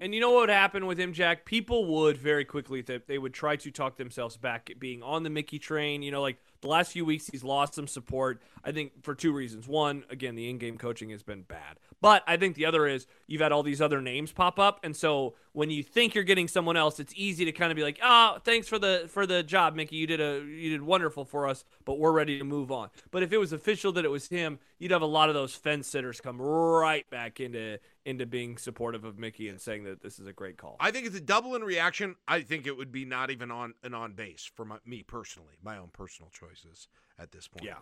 [0.00, 1.44] And you know what would happen with him, Jack?
[1.44, 5.22] People would very quickly that they would try to talk themselves back at being on
[5.22, 6.02] the Mickey train.
[6.02, 8.40] You know, like the last few weeks, he's lost some support.
[8.64, 9.68] I think for two reasons.
[9.68, 11.78] One, again, the in-game coaching has been bad.
[12.00, 14.94] But I think the other is you've had all these other names pop up, and
[14.94, 18.00] so when you think you're getting someone else, it's easy to kind of be like,
[18.02, 19.96] "Oh, thanks for the for the job, Mickey.
[19.96, 23.22] You did a you did wonderful for us, but we're ready to move on." But
[23.22, 25.86] if it was official that it was him, you'd have a lot of those fence
[25.86, 30.26] sitters come right back into into being supportive of Mickey and saying that this is
[30.26, 30.76] a great call.
[30.80, 32.16] I think it's a double in reaction.
[32.26, 35.54] I think it would be not even on an on base for my, me personally,
[35.62, 36.88] my own personal choices
[37.18, 37.64] at this point.
[37.66, 37.76] Yeah.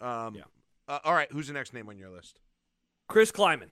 [0.00, 0.42] Um, Yeah.
[0.86, 1.30] Uh, all right.
[1.30, 2.40] Who's the next name on your list?
[3.08, 3.70] Chris Klieman,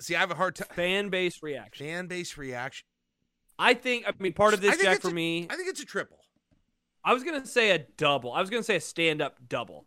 [0.00, 0.68] See, I have a hard time.
[0.74, 1.86] fan base reaction.
[1.86, 2.84] Fan base reaction.
[3.58, 5.46] I think I mean part of this, Jack, for a- me.
[5.48, 6.18] I think it's a triple.
[7.04, 8.32] I was gonna say a double.
[8.32, 9.86] I was gonna say a stand up double.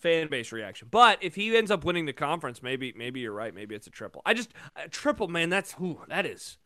[0.00, 3.52] Fan base reaction, but if he ends up winning the conference, maybe maybe you're right.
[3.54, 4.22] Maybe it's a triple.
[4.24, 5.48] I just a triple, man.
[5.48, 6.58] That's who that is.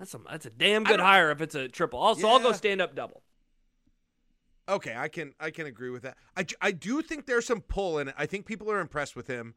[0.00, 1.98] That's a that's a damn good hire if it's a triple.
[1.98, 3.22] Also, I'll go stand up double.
[4.66, 6.16] Okay, I can I can agree with that.
[6.34, 8.14] I, I do think there's some pull in it.
[8.16, 9.54] I think people are impressed with him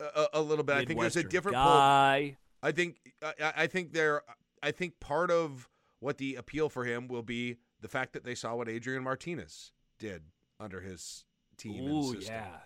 [0.00, 0.76] a, a, little bit.
[0.76, 1.64] I think there's a different pull.
[1.64, 2.36] guy.
[2.64, 4.22] I think I, I- think there
[4.60, 5.68] I think part of
[6.00, 9.70] what the appeal for him will be the fact that they saw what Adrian Martinez
[10.00, 10.22] did
[10.58, 11.24] under his
[11.56, 12.56] team and Ooh yeah.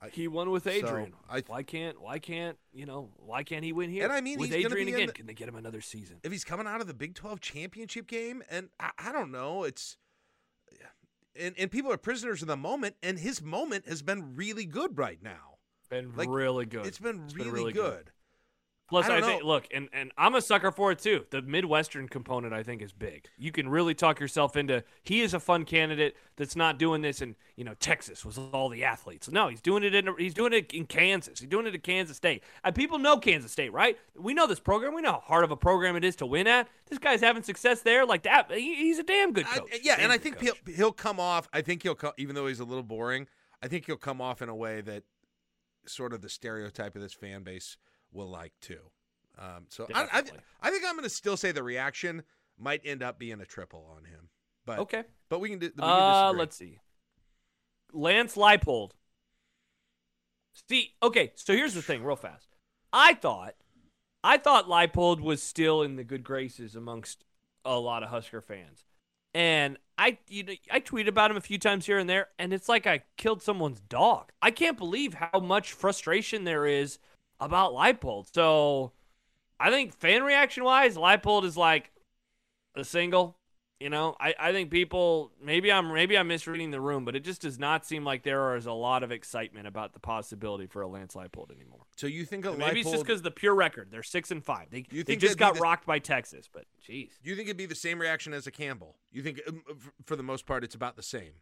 [0.00, 1.14] I- he won with so, Adrian.
[1.28, 4.04] I- why can't why can't you know why can't he win here?
[4.04, 6.20] And I mean, with Adrian in again, the- can they get him another season?
[6.22, 9.64] If he's coming out of the Big 12 championship game, and I, I don't know,
[9.64, 9.96] it's
[11.34, 14.98] and, and people are prisoners of the moment, and his moment has been really good
[14.98, 15.58] right now.
[15.88, 16.84] Been Like, really good.
[16.84, 18.04] It's been It's really, been really good.
[18.06, 18.12] good.
[18.88, 21.26] Plus, I I, think, look, and, and I'm a sucker for it too.
[21.28, 23.26] The Midwestern component, I think, is big.
[23.36, 24.82] You can really talk yourself into.
[25.02, 28.70] He is a fun candidate that's not doing this in, you know, Texas with all
[28.70, 29.30] the athletes.
[29.30, 30.08] No, he's doing it in.
[30.18, 31.38] He's doing it in Kansas.
[31.38, 32.42] He's doing it at Kansas State.
[32.64, 33.98] And people know Kansas State, right?
[34.16, 34.94] We know this program.
[34.94, 36.66] We know how hard of a program it is to win at.
[36.86, 38.50] This guy's having success there, like that.
[38.50, 39.68] He, he's a damn good I- coach.
[39.82, 41.46] yeah, Damn and I think he'll he'll come off.
[41.52, 43.26] I think he'll come, even though he's a little boring.
[43.62, 45.02] I think he'll come off in a way that
[45.86, 47.76] sort of the stereotype of this fan base
[48.12, 48.80] will like too.
[49.38, 52.22] Um, so I, I, th- I think I'm going to still say the reaction
[52.58, 54.28] might end up being a triple on him.
[54.66, 55.04] But Okay.
[55.28, 56.78] but we can, Do, we can Uh, let's see.
[57.92, 58.90] Lance Leipold.
[60.68, 62.48] See, okay, so here's the thing, real fast.
[62.92, 63.54] I thought,
[64.24, 67.24] I thought Leipold was still in the good graces amongst
[67.64, 68.84] a lot of Husker fans,
[69.34, 72.52] and I, you know, I tweeted about him a few times here and there, and
[72.52, 74.32] it's like I killed someone's dog.
[74.42, 76.98] I can't believe how much frustration there is
[77.40, 78.26] about Leipold.
[78.34, 78.92] So,
[79.60, 81.90] I think fan reaction wise, Leipold is like
[82.74, 83.36] a single.
[83.80, 87.20] You know, I, I think people maybe I'm maybe I'm misreading the room, but it
[87.22, 90.82] just does not seem like there is a lot of excitement about the possibility for
[90.82, 91.82] a Lance Leipold anymore.
[91.94, 93.92] So you think maybe it's just because the pure record.
[93.92, 94.66] They're six and five.
[94.72, 97.10] They, You they just got the- rocked by Texas, but jeez.
[97.22, 98.96] You think it'd be the same reaction as a Campbell?
[99.12, 99.62] You think, um,
[100.04, 101.34] for the most part, it's about the same?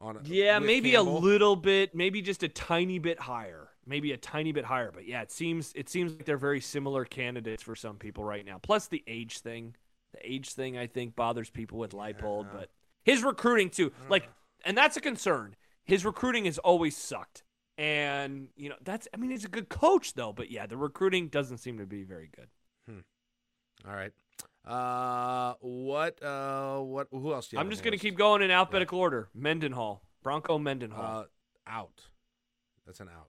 [0.00, 1.18] On a, Yeah, maybe Campbell?
[1.18, 4.90] a little bit, maybe just a tiny bit higher, maybe a tiny bit higher.
[4.90, 8.46] But yeah, it seems it seems like they're very similar candidates for some people right
[8.46, 8.58] now.
[8.62, 9.74] Plus the age thing,
[10.14, 12.70] the age thing I think bothers people with Leipold, but
[13.04, 14.28] his recruiting too, like,
[14.64, 15.56] and that's a concern.
[15.84, 17.42] His recruiting has always sucked,
[17.76, 21.28] And you know that's I mean he's a good coach though, but yeah, the recruiting
[21.28, 22.48] doesn't seem to be very good.
[23.88, 24.12] All right.
[24.66, 26.22] Uh, what?
[26.22, 27.08] Uh, what?
[27.10, 27.48] Who else?
[27.48, 28.02] Do you I'm just gonna list?
[28.02, 29.28] keep going in alphabetical order.
[29.34, 31.20] Mendenhall, Bronco Mendenhall.
[31.20, 31.24] Uh,
[31.66, 32.02] out.
[32.86, 33.28] That's an out.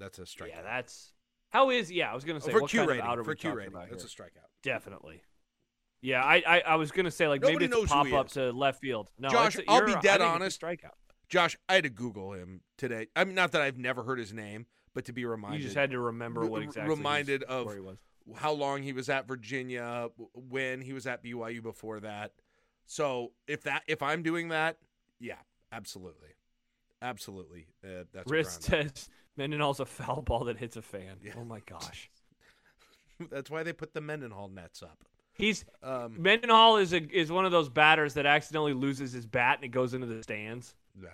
[0.00, 0.48] That's a strikeout.
[0.48, 1.12] yeah, that's
[1.50, 2.10] how is yeah.
[2.10, 3.02] I was gonna Oh, say for what Q rating.
[3.02, 3.74] of out are for Q rating.
[3.88, 4.48] That's a strikeout.
[4.64, 5.22] Definitely.
[6.02, 8.32] Yeah, I, I I was gonna say like Nobody maybe it's a pop up is.
[8.32, 9.10] to left field.
[9.18, 10.60] No, Josh, it's, I'll be dead a honest.
[10.60, 10.94] Strikeout.
[11.28, 13.06] Josh, I had to Google him today.
[13.14, 15.60] I mean, not that I've never heard his name, but to be reminded.
[15.60, 16.96] You just had to remember what exactly.
[16.96, 17.98] reminded of- he was.
[18.36, 22.32] how long he was at Virginia, when he was at BYU before that.
[22.86, 24.78] So if that if I'm doing that,
[25.20, 25.36] yeah,
[25.70, 26.30] absolutely,
[27.02, 27.66] absolutely.
[27.84, 29.08] Uh, that's a Wrist ground says
[29.40, 31.16] Mendenhall's a foul ball that hits a fan.
[31.24, 31.32] Yeah.
[31.38, 32.10] Oh my gosh.
[33.30, 34.98] That's why they put the Mendenhall nets up.
[35.32, 39.56] He's Um, Mendenhall is a is one of those batters that accidentally loses his bat
[39.56, 40.74] and it goes into the stands.
[41.02, 41.08] yeah,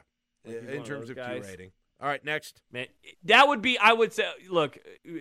[0.45, 1.71] Like in of terms of Q rating.
[1.99, 2.61] All right, next.
[2.71, 2.87] Man,
[3.25, 3.79] that would be.
[3.79, 4.29] I would say.
[4.51, 4.79] Look,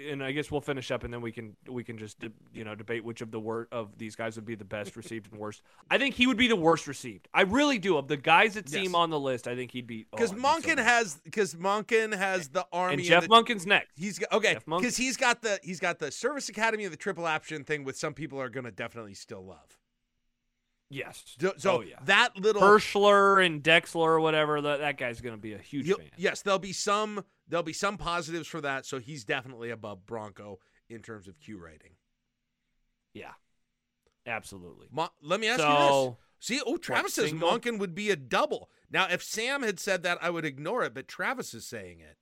[0.09, 2.17] and I guess we'll finish up, and then we can we can just
[2.53, 5.31] you know debate which of the word of these guys would be the best received
[5.31, 5.61] and worst.
[5.89, 7.29] I think he would be the worst received.
[7.33, 7.97] I really do.
[7.97, 8.81] Of the guys that Yes.
[8.81, 11.55] seem on the list, I think he'd be oh, Because I'd be so has because
[11.55, 13.91] Monken has the army and Jeff the, Monken's next.
[13.95, 17.25] He's got okay because he's got the he's got the service academy and the triple
[17.25, 19.77] option thing, which some people are going to definitely still love.
[20.95, 21.35] Yes.
[21.39, 21.95] So, so oh yeah.
[22.05, 24.61] that little Hirschler and Dexler or whatever.
[24.61, 26.09] That, that guy's going to be a huge fan.
[26.17, 28.85] Yes, there'll be some there'll be some positives for that.
[28.85, 31.91] So he's definitely above Bronco in terms of Q rating.
[33.13, 33.31] Yeah.
[34.25, 34.87] Absolutely.
[34.91, 36.15] Mo- let me ask you this.
[36.39, 37.49] See, oh, Travis says single?
[37.49, 38.69] Monken would be a double.
[38.89, 42.17] Now, if Sam had said that, I would ignore it, but Travis is saying it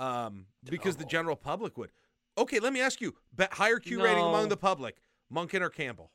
[0.00, 1.90] um, because the general public would.
[2.38, 4.96] Okay, let me ask you: bet higher Q rating among the public,
[5.32, 6.12] Monken or Campbell?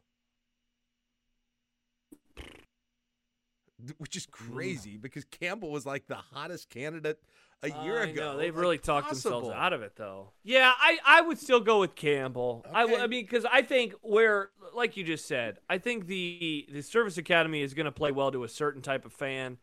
[3.97, 4.31] Which is mm.
[4.31, 7.19] crazy because Campbell was like the hottest candidate
[7.63, 8.33] a year I ago.
[8.33, 9.41] know, they've Like, really talked possible.
[9.41, 10.31] themselves out of it, though.
[10.43, 12.65] Yeah, I, I would still go with Campbell.
[12.71, 12.95] I Okay.
[12.97, 17.17] I, mean, because I think where, like you just said, I think the the Service
[17.17, 19.57] Academy is going to play well to a certain type of fan.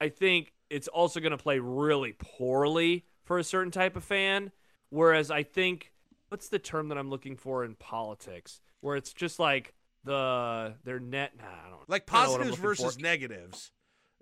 [0.00, 4.52] I think it's also going to play really poorly for a certain type of fan.
[4.90, 5.92] Whereas I think,
[6.28, 9.74] what's the term that I'm looking for in politics, where it's just like
[10.08, 11.32] the their net.
[11.38, 12.62] Nah, I don't Like I don't know what positives for.
[12.62, 13.72] versus negatives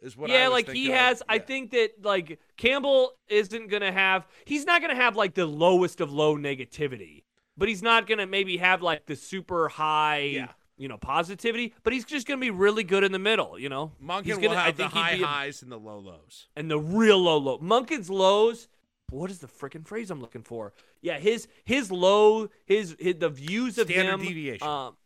[0.03, 1.23] is what I yeah, like he has.
[1.29, 4.27] I think that like Campbell isn't gonna have.
[4.45, 7.23] He's not gonna have like the lowest of low negativity,
[7.57, 10.19] but he's not gonna maybe have like the super high.
[10.19, 10.49] Yeah.
[10.79, 13.59] You know, positivity, but he's just gonna be really good in the middle.
[13.59, 15.79] You know, Monken he's will gonna, I have the think he'd high highs and the
[15.79, 16.49] low lows.
[16.55, 17.57] and the real low low.
[17.61, 18.69] Monken's lows.
[19.09, 20.75] What is the freaking phrase I'm looking for?
[21.01, 24.21] Yeah, his his low his, his the views of Standard him.
[24.21, 24.69] deviation.
[24.69, 24.97] Um,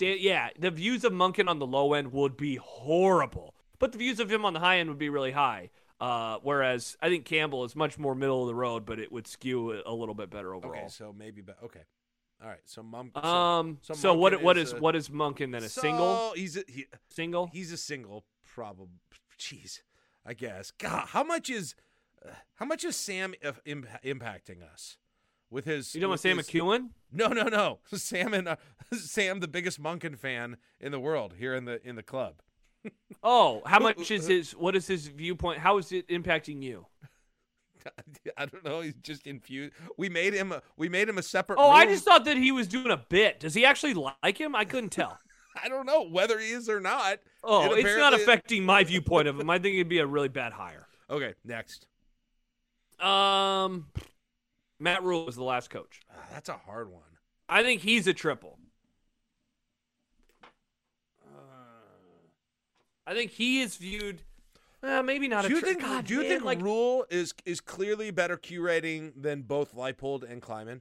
[0.00, 4.20] yeah, the views of Monken on the low end would be horrible, but the views
[4.20, 5.70] of him on the high end would be really high.
[6.00, 9.28] Uh, whereas I think Campbell is much more middle of the road, but it would
[9.28, 10.74] skew a, little bit better overall.
[10.74, 11.82] Okay, so maybe, but okay,
[12.42, 12.58] all right.
[12.64, 13.12] So mom.
[13.14, 15.62] So, um, so so, what what is is a- what is Monken then?
[15.62, 17.50] A single so He's a, he, single?
[17.52, 18.24] he's a single.
[18.52, 18.88] Probably.
[19.38, 19.80] Jeez,
[20.26, 20.72] I guess.
[20.72, 21.76] God, how much is
[22.26, 24.96] uh, how much is Sam if, imp- impacting us
[25.52, 25.94] with his?
[25.94, 26.88] You know Sam his- McEwen?
[27.12, 27.78] No, no, no.
[27.94, 28.56] Sam and uh,
[28.92, 32.42] Sam, the biggest Monken fan in the world here in the in the club.
[33.22, 34.50] Oh, how much is his?
[34.52, 35.60] What is his viewpoint?
[35.60, 36.86] How is it impacting you?
[38.36, 38.80] I don't know.
[38.80, 39.74] He's just infused.
[39.96, 40.50] We made him.
[40.50, 41.60] A, we made him a separate.
[41.60, 43.38] Oh, I just thought that he was doing a bit.
[43.38, 44.56] Does he actually like him?
[44.56, 45.16] I couldn't tell.
[45.62, 47.18] I don't know whether he is or not.
[47.44, 49.48] Oh, And it's not affecting my viewpoint of him.
[49.50, 50.88] I think it'd be a really bad hire.
[51.10, 51.86] Okay, next.
[52.98, 53.86] Um,
[54.82, 56.00] Matt Rhule was the last coach.
[56.10, 57.02] Ah, that's a hard one.
[57.48, 58.58] I think he's a triple.
[63.06, 64.22] I think he is viewed.
[64.82, 65.82] Uh, maybe not do a you tri- think?
[65.82, 69.74] God, do you man, think like Rhule is is clearly better Q rating than both
[69.74, 70.80] Leipold and Klieman?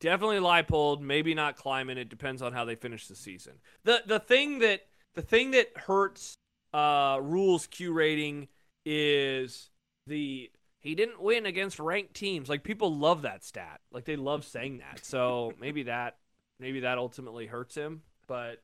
[0.00, 1.96] Definitely Leipold, maybe not Klieman.
[1.96, 3.54] It depends on how they finish the season.
[3.84, 4.82] The the thing that
[5.14, 6.36] the thing that hurts
[6.74, 8.48] uh, Rhules Q rating
[8.84, 9.70] is
[10.06, 10.50] the
[10.86, 12.48] he didn't win against ranked teams.
[12.48, 13.80] Like people love that stat.
[13.90, 15.04] Like they love saying that.
[15.04, 16.16] So maybe that
[16.60, 18.02] maybe that ultimately hurts him.
[18.26, 18.62] But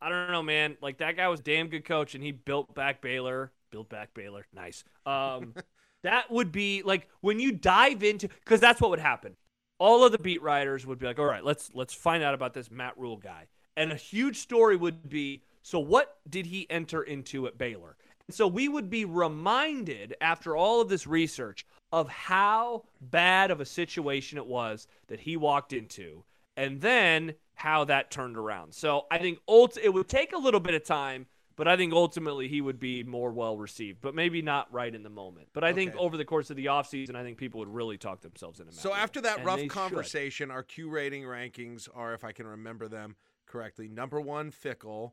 [0.00, 0.76] I don't know, man.
[0.82, 3.52] Like that guy was a damn good coach, and he built back Baylor.
[3.70, 4.46] Built back Baylor.
[4.52, 4.84] Nice.
[5.06, 5.54] Um,
[6.02, 9.36] that would be like when you dive into because that's what would happen
[9.82, 12.54] all of the beat writers would be like, "All right, let's let's find out about
[12.54, 17.02] this Matt Rhule guy." And a huge story would be, "So what did he enter
[17.02, 17.96] into at Baylor?"
[18.32, 23.60] And so we would be reminded after all of this research of how bad of
[23.60, 26.24] a situation it was that he walked into,
[26.56, 28.72] and then how that turned around.
[28.72, 31.26] So I think ult- it would take a little bit of time,
[31.56, 35.02] But I think ultimately he would be more well received, but maybe not right in
[35.02, 35.48] the moment.
[35.52, 38.22] But I think over the course of the offseason, I think people would really talk
[38.22, 38.72] themselves into.
[38.72, 39.70] So after that and rough they should.
[39.72, 45.12] conversation, our Q rating rankings are, if I can remember them correctly, number one Fickell,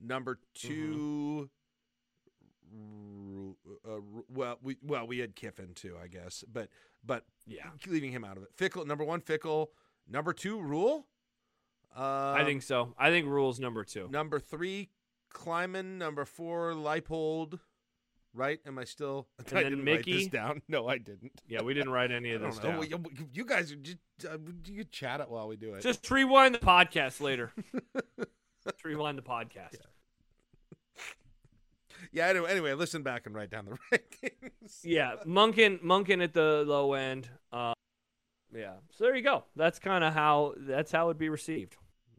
[0.00, 0.68] number Mm-hmm.
[0.68, 1.50] 2 Ru-
[3.88, 6.68] uh, well, we well we had Kiffin too, I guess, but
[7.04, 8.56] but yeah, leaving him out of it.
[8.56, 9.68] Fickell, number one Fickell,
[10.08, 11.06] number two Rhule.
[11.96, 12.94] Uh, I think so.
[12.98, 14.08] I think Rhule's number two.
[14.10, 14.90] number three
[15.34, 17.58] Klieman, number four Leipold.
[18.34, 18.60] Right?
[18.66, 19.28] Am I still?
[19.50, 20.28] And I didn't write this Mickey?
[20.28, 20.62] down.
[20.66, 21.32] No, I didn't.
[21.46, 22.78] Yeah, we didn't write any of this down.
[22.78, 23.02] Well, You
[23.34, 25.82] you guys just uh, you chat it while we do it.
[25.82, 27.52] Just rewind the podcast later.
[28.84, 29.74] Rewind the podcast.
[29.74, 29.80] Yeah.
[32.20, 34.80] Anyway, anyway, listen back and write down the rankings.
[34.82, 37.28] Yeah, Monken, Monken at the low end.
[37.52, 37.72] Uh,
[38.54, 39.44] yeah, so there you go.
[39.56, 41.76] That's kind of how that's how it'd be received.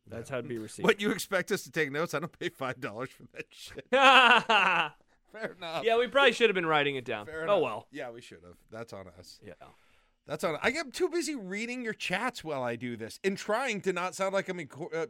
[0.08, 0.86] That's how it'd be received.
[0.86, 2.14] What you expect us to take notes?
[2.14, 3.86] I don't pay five dollars for that shit.
[3.91, 5.84] Fair enough.
[5.84, 7.26] Yeah, we probably should have been writing it down.
[7.26, 7.62] Fair oh enough.
[7.62, 7.88] well.
[7.91, 8.56] Yeah, we should have.
[8.72, 9.39] That's on us.
[9.46, 9.54] Yeah.
[10.28, 10.58] That's on.
[10.62, 14.16] I get too busy reading your chats while I do this and trying to not
[14.16, 14.70] sound like I'm in.
[14.96, 15.08] Uh,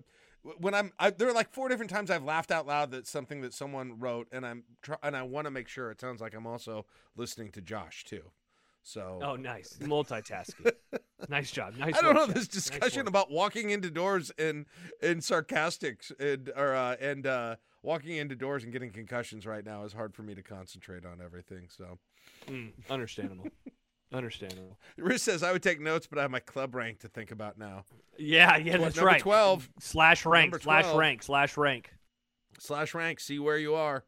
[0.60, 3.41] when I'm, I, there are like four different times I've laughed out loud that something
[3.41, 6.34] that someone wrote, and I'm try, and I want to make sure it sounds like
[6.34, 6.86] I'm also
[7.16, 8.32] listening to Josh too.
[8.84, 10.72] So Oh, nice multitasking.
[11.30, 11.76] nice job.
[11.78, 11.96] Nice.
[11.98, 12.56] I don't know this Jeff.
[12.56, 14.66] Nice discussion about walking into doors and
[15.02, 19.84] and sarcastics and or uh, and uh, walking into doors and getting concussions right now
[19.86, 21.68] is hard for me to concentrate on everything.
[21.70, 21.98] So
[22.50, 23.48] Mm, understandable.
[24.14, 24.78] understandable.
[24.97, 27.57] Riz says I would take notes, but I have my club rank to think about
[27.57, 27.84] now.
[28.18, 29.20] Yeah, yeah, that's number right.
[29.20, 30.51] Twelve Slash rank.
[30.51, 31.24] Number Slash rank.
[31.24, 31.91] Slash rank.
[32.59, 33.20] slash rank.
[33.20, 34.03] See where you are.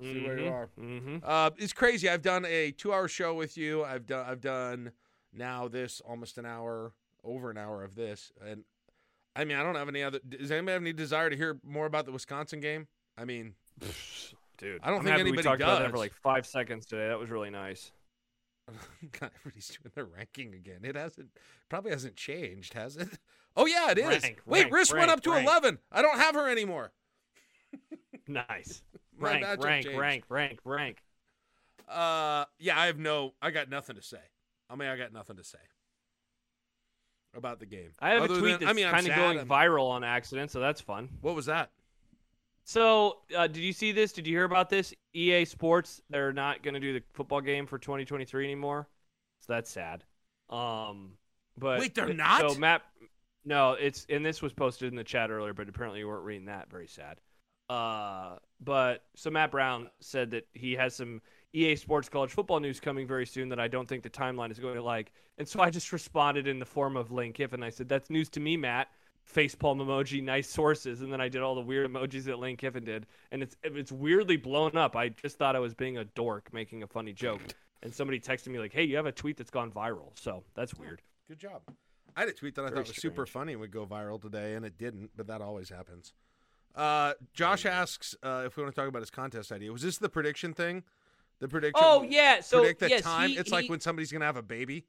[0.00, 0.68] See where you are.
[0.80, 1.18] Mm-hmm.
[1.22, 2.08] Uh, it's crazy.
[2.08, 3.84] I've done a two-hour show with you.
[3.84, 4.26] I've done.
[4.26, 4.92] I've done
[5.32, 6.92] now this almost an hour,
[7.22, 8.64] over an hour of this, and
[9.36, 10.18] I mean I don't have any other.
[10.26, 12.88] Does anybody have any desire to hear more about the Wisconsin game?
[13.16, 13.54] I mean,
[14.58, 15.90] Dude, I don't I'm think anybody we talked about that does.
[15.92, 17.08] for like five seconds today.
[17.08, 17.92] That was really nice.
[19.20, 20.80] God, everybody's doing their ranking again.
[20.84, 21.28] It hasn't
[21.68, 23.08] probably hasn't changed, has it?
[23.54, 24.22] Oh yeah, it is.
[24.22, 25.46] Rank, Wait, rank, Riss went up to rank.
[25.46, 25.78] eleven.
[25.92, 26.90] I don't have her anymore.
[28.28, 28.82] Nice.
[29.18, 29.98] Rank, rank, changed.
[29.98, 31.02] rank, rank, rank.
[31.88, 33.34] Uh, yeah, I have no.
[33.42, 34.20] I got nothing to say.
[34.70, 35.58] I mean, I got nothing to say
[37.36, 37.90] about the game.
[38.00, 40.02] I have Other a tweet than- that's I mean, kind of going I'm- viral on
[40.04, 41.08] accident, so that's fun.
[41.20, 41.70] What was that?
[42.64, 44.12] So, uh, did you see this?
[44.12, 44.94] Did you hear about this?
[45.14, 48.88] EA Sports, they're not going to do the football game for 2023 anymore.
[49.40, 50.04] So that's sad.
[50.48, 51.12] Um,
[51.58, 52.52] but Wait, they're not?
[52.52, 52.82] So Matt,
[53.44, 56.46] no, it's and this was posted in the chat earlier, but apparently you weren't reading
[56.46, 56.70] that.
[56.70, 57.18] Very sad.
[57.68, 61.20] Uh, but so Matt Brown said that he has some
[61.52, 64.58] EA Sports college football news coming very soon that I don't think the timeline is
[64.58, 65.12] going to like.
[65.38, 67.62] And so I just responded in the form of Lane Kiffin.
[67.62, 68.88] I said, "That's news to me, Matt."
[69.30, 72.84] Facepalm emoji, nice sources, and then I did all the weird emojis that Lane Kiffin
[72.84, 74.96] did, and it's it's weirdly blown up.
[74.96, 77.40] I just thought I was being a dork, making a funny joke,
[77.82, 80.74] and somebody texted me like, "Hey, you have a tweet that's gone viral," so that's
[80.74, 81.02] weird.
[81.28, 81.62] Good job.
[82.16, 84.20] I had a tweet that I Very thought was super funny and would go viral
[84.20, 86.12] today, and it didn't, but that always happens.
[86.74, 89.72] Uh, Josh asks uh, if we want to talk about his contest idea.
[89.72, 90.82] Was this the prediction thing?
[91.38, 91.82] The prediction?
[91.84, 93.30] Oh yeah, so predict the yes, time.
[93.30, 94.84] he- it's like when somebody's gonna have a baby.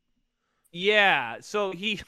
[0.72, 2.02] yeah, so he.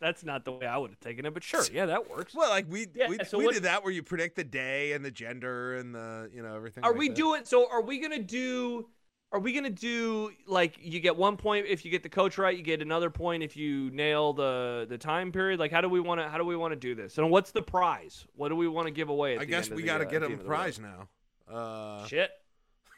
[0.00, 2.34] That's not the way I would have taken it, but sure, yeah, that works.
[2.34, 4.92] Well, like we Yeah, we, so we what- did that where you predict the day
[4.92, 6.84] and the gender and the you know everything.
[6.84, 7.16] Are like we that.
[7.16, 7.68] doing so?
[7.70, 8.88] Are we gonna do?
[9.30, 12.56] Are we gonna do like you get one point if you get the coach right,
[12.56, 15.60] you get another point if you nail the the time period?
[15.60, 17.18] Like how do we want to how do we want to do this?
[17.18, 18.26] And what's the prize?
[18.36, 19.34] What do we want to give away?
[19.34, 20.48] At I the guess we got to uh, get at the him end a the
[20.48, 21.08] prize now.
[21.46, 22.30] Uh, Shit.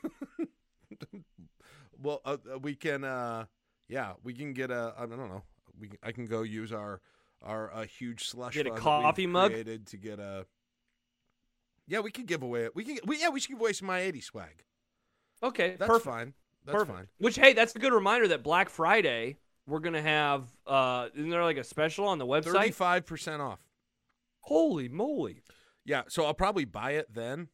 [2.02, 3.04] well, uh, we can.
[3.04, 3.46] Uh,
[3.88, 4.94] yeah, we can get a.
[4.96, 5.42] I don't know.
[5.80, 7.00] We I can go use our
[7.42, 9.50] our uh, huge slush Get a coffee mug?
[9.52, 10.46] created to get a.
[11.86, 12.68] Yeah, we could give away.
[12.74, 12.98] We can.
[13.04, 14.64] We, yeah, we should give away some my eighty swag.
[15.42, 16.04] Okay, That's perfect.
[16.04, 16.34] fine.
[16.66, 16.96] That's perfect.
[16.96, 17.06] fine.
[17.18, 20.44] Which hey, that's a good reminder that Black Friday we're gonna have.
[20.66, 22.52] uh Isn't there like a special on the website?
[22.52, 23.60] Thirty-five percent off.
[24.40, 25.42] Holy moly!
[25.84, 27.48] Yeah, so I'll probably buy it then,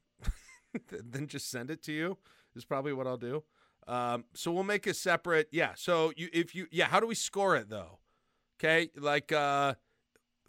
[0.91, 2.19] then just send it to you.
[2.55, 3.45] Is probably what I'll do.
[3.87, 5.49] Um, so we'll make a separate.
[5.53, 5.73] Yeah.
[5.77, 7.99] So you, if you, yeah, how do we score it though?
[8.59, 9.75] Okay, like uh,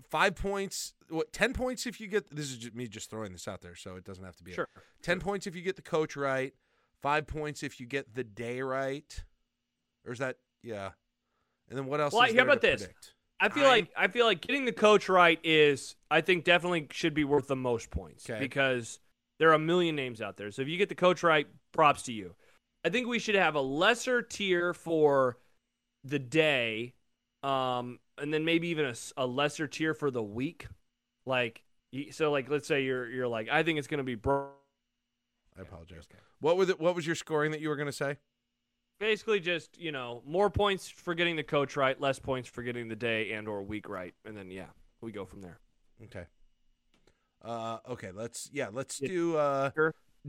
[0.09, 0.93] five points.
[1.09, 2.33] What ten points if you get?
[2.35, 4.51] This is just me just throwing this out there, so it doesn't have to be.
[4.51, 4.67] a- Sure.
[5.01, 6.53] ten points if you get the coach right.
[7.01, 9.23] Five points if you get the day right.
[10.05, 10.91] Or is that yeah?
[11.69, 12.13] And then what else?
[12.13, 12.81] Well, is how about this?
[12.81, 13.13] predict?
[13.39, 13.71] I feel Nine?
[13.71, 17.47] like I feel like getting the coach right is I think definitely should be worth
[17.47, 18.39] the most points 'Kay.
[18.39, 18.99] because
[19.37, 20.49] there are a million names out there.
[20.49, 22.35] So if you get the coach right, props to you.
[22.83, 25.37] I think we should have a lesser tier for
[26.03, 26.95] the day,
[27.43, 30.67] um, and then maybe even a, a lesser tier for the week.
[31.25, 31.63] Like
[32.11, 34.49] so, like let's say you're you're like I think it's gonna be Bro-
[35.57, 36.07] I apologize.
[36.39, 36.79] What was it?
[36.79, 38.17] What was your scoring that you were going to say?
[38.99, 42.87] Basically, just you know, more points for getting the coach right, less points for getting
[42.87, 44.67] the day and or week right, and then yeah,
[45.01, 45.59] we go from there.
[46.03, 46.25] Okay.
[47.43, 48.11] Uh, okay.
[48.11, 48.69] Let's yeah.
[48.71, 49.07] Let's Yeah.
[49.07, 49.37] do.
[49.37, 49.69] Uh,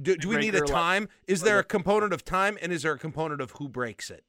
[0.00, 1.09] do, do we need a time?
[1.26, 4.24] Is there a component of time, and is there a component of who breaks it?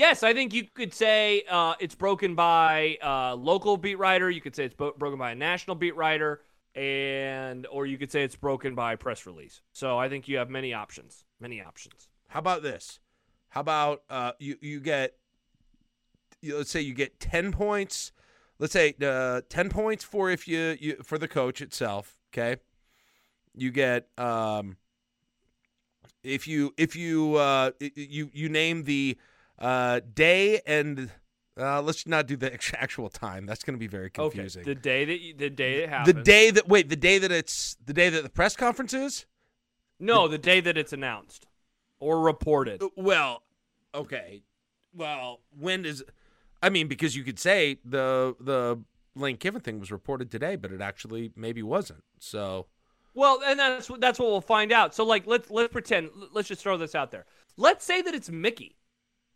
[0.00, 4.30] Yes, I think you could say uh, it's broken by uh, local beat writer.
[4.30, 6.40] You could say it's bo- broken by a national beat writer,
[6.74, 9.60] and or you could say it's broken by press release.
[9.74, 11.26] So I think you have many options.
[11.38, 12.08] Many options.
[12.28, 12.98] How about this?
[13.50, 15.16] How about uh, you you get
[16.40, 18.12] you, let's say you get ten points.
[18.58, 22.16] Let's say uh, ten points for if you, you for the coach itself.
[22.32, 22.56] Okay,
[23.54, 24.78] you get um,
[26.22, 29.18] if you if you uh, you you name the
[29.60, 31.10] uh, day and
[31.58, 33.46] uh, let's not do the actual time.
[33.46, 34.62] That's going to be very confusing.
[34.62, 34.70] Okay.
[34.74, 37.76] The day that you, the day it the day that wait the day that it's
[37.84, 39.26] the day that the press conference is.
[39.98, 41.46] No, the day that it's announced
[41.98, 42.82] or reported.
[42.82, 43.42] Uh, Well,
[43.94, 44.42] okay.
[44.94, 46.02] Well, when is?
[46.62, 48.80] I mean because you could say the the
[49.14, 52.02] Lane Kiffin thing was reported today, but it actually maybe wasn't.
[52.18, 52.66] So
[53.12, 54.94] Well, and that's what- that's what we'll find out.
[54.94, 57.26] So like let's let's pretend let's just throw this out there.
[57.56, 58.76] Let's say that it's Mickey.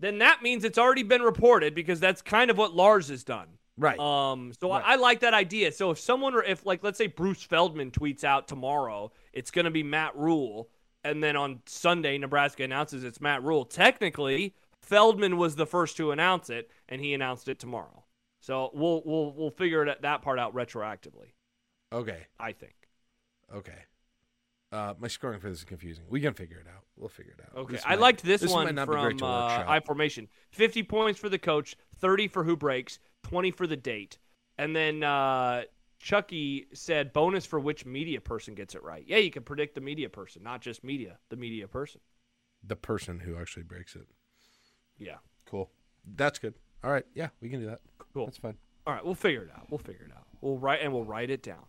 [0.01, 3.47] Then that means it's already been reported because that's kind of what Lars has done.
[3.77, 3.99] right.
[3.99, 4.83] Um, so Right.
[4.85, 5.73] I, I like that idea.
[5.73, 9.65] So if someone, or if like, let's say Bruce Feldman tweets out tomorrow, it's going
[9.65, 10.69] to be Matt Rhule,
[11.05, 13.65] and then on Sunday Nebraska announces it's Matt Rhule.
[13.65, 18.05] Technically, Feldman was the first to announce it, and he announced it tomorrow.
[18.41, 21.33] So we'll we'll we'll figure it, that part out retroactively.
[21.93, 22.27] okay.
[22.39, 22.75] I think.
[23.55, 23.85] Okay.
[24.73, 26.05] Uh, my scoring for this is confusing.
[26.09, 26.83] We can figure it out.
[26.97, 27.57] We'll figure it out.
[27.63, 29.65] Okay, This I might- liked this, this one might not be great from uh.
[29.69, 30.29] I Formation.
[30.51, 34.19] Fifty points for the coach, thirty for who breaks, twenty for the date,
[34.59, 35.63] and then uh,
[36.01, 39.05] Chucky said bonus for which media person gets it right.
[39.07, 42.01] Yeah, you can predict the media person, not just media, the media person.
[42.67, 44.07] the person who actually breaks it.
[44.99, 45.71] Yeah, Cool.
[46.17, 46.55] That's good.
[46.83, 47.05] All right.
[47.15, 47.81] Yeah, we can do that.
[48.13, 48.27] cool.
[48.27, 48.57] That's fine.
[48.87, 49.67] All right, we'll figure it out.
[49.71, 50.25] We'll figure it out.
[50.41, 51.65] We'll write and we'll write it down.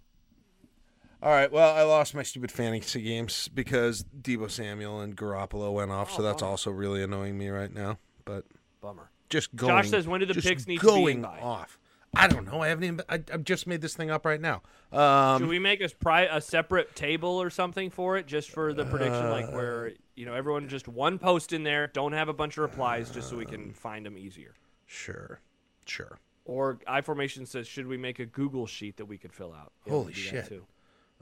[1.23, 1.51] All right.
[1.51, 6.19] Well, I lost my stupid fantasy games because Deebo Samuel and Garoppolo went off, so
[6.19, 6.51] Oh, that's bummer.
[6.51, 7.97] also really annoying me right now.
[8.25, 8.45] But
[8.81, 9.09] Bummer.
[9.29, 9.71] just going.
[9.71, 11.79] Josh says, when do the picks need to be going off?
[12.17, 12.61] I don't know.
[12.61, 13.01] I haven't even.
[13.09, 14.61] I, I've just made this thing up right now.
[14.93, 18.73] Um, Should we make a pri- a separate table or something for it, just for
[18.73, 22.29] the prediction, like Uh, where you know everyone just one post in there, don't have
[22.29, 24.53] a bunch of replies, just so we can find them easier.
[24.85, 25.39] sure.
[25.87, 26.17] Sure.
[26.45, 29.71] Or iFormation says, should we make a Google sheet that we could fill out?
[29.85, 30.63] Yeah, Holy can do that shit.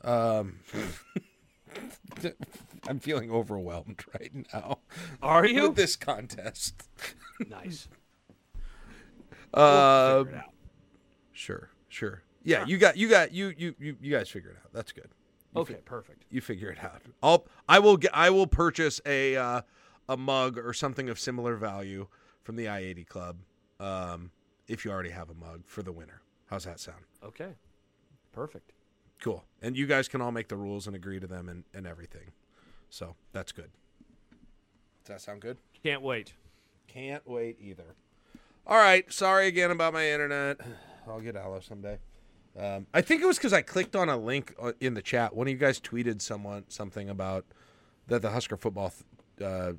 [0.04, 0.60] Um,
[2.88, 4.80] I'm feeling overwhelmed right now.
[5.22, 5.64] Are you?
[5.70, 6.84] with this contest?
[7.50, 7.88] nice.
[9.54, 10.24] Uh,
[11.32, 11.70] sure.
[11.88, 12.24] Sure.
[12.42, 14.74] Yeah, you got you got you you you you guys figure it out.
[14.74, 15.10] That's good.
[15.56, 16.24] You Okay, perfect.
[16.32, 17.04] you figure it out.
[17.22, 19.62] I'll I will get I will purchase a uh,
[20.10, 22.08] a mug or something of similar value
[22.42, 23.38] from the I eighty Club.
[23.80, 24.32] Um,
[24.68, 27.04] if you already have a mug for the winner, how's that sound?
[27.24, 27.54] Okay,
[28.32, 28.72] perfect.
[29.24, 29.46] Cool.
[29.62, 32.34] And you guys can all make the rules and agree to them and, and everything.
[32.90, 33.70] So that's good.
[35.06, 35.58] Does that sound good?
[35.82, 36.34] Can't wait.
[36.90, 37.96] Can't wait either.
[38.68, 39.12] All right.
[39.12, 40.60] Sorry again about my internet.
[41.08, 42.00] I'll get Aloe someday.
[42.60, 45.34] Um, I think it was because I clicked on a link uh, in the chat.
[45.34, 47.46] One of you guys tweeted someone something about
[48.08, 48.92] that the Husker football
[49.38, 49.74] th- uh,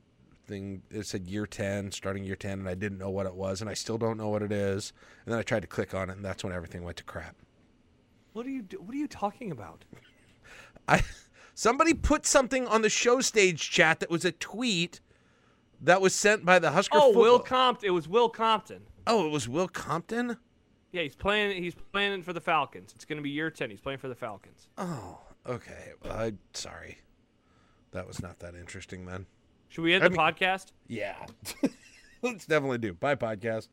[0.47, 0.83] thing.
[0.91, 3.71] It said year ten, starting year ten, and I didn't know what it was, and
[3.71, 4.93] I still don't know what it is.
[5.25, 7.37] And then I tried to click on it, and that's when everything went to crap.
[8.35, 8.61] What are you?
[8.63, 9.85] do- What are you talking about?
[10.87, 11.03] I
[11.55, 15.01] somebody put something on the show stage chat that was a tweet
[15.81, 16.99] that was sent by the Husker.
[16.99, 17.23] Oh, football.
[17.23, 17.87] Will Compton.
[17.87, 18.83] It was Will Compton.
[19.07, 20.37] Oh, it was Will Compton.
[20.93, 21.63] Yeah, he's playing.
[21.63, 22.93] He's playing for the Falcons.
[22.95, 23.71] It's going to be year ten.
[23.71, 24.69] He's playing for the Falcons.
[24.79, 25.93] Oh, okay.
[26.03, 26.99] Well, I sorry.
[27.93, 29.27] That was not that interesting then.
[29.69, 30.67] Should we end I the mean- podcast?
[30.89, 31.15] Yeah.
[32.23, 32.95] Let's definitely do.
[32.95, 33.69] Bye, podcast.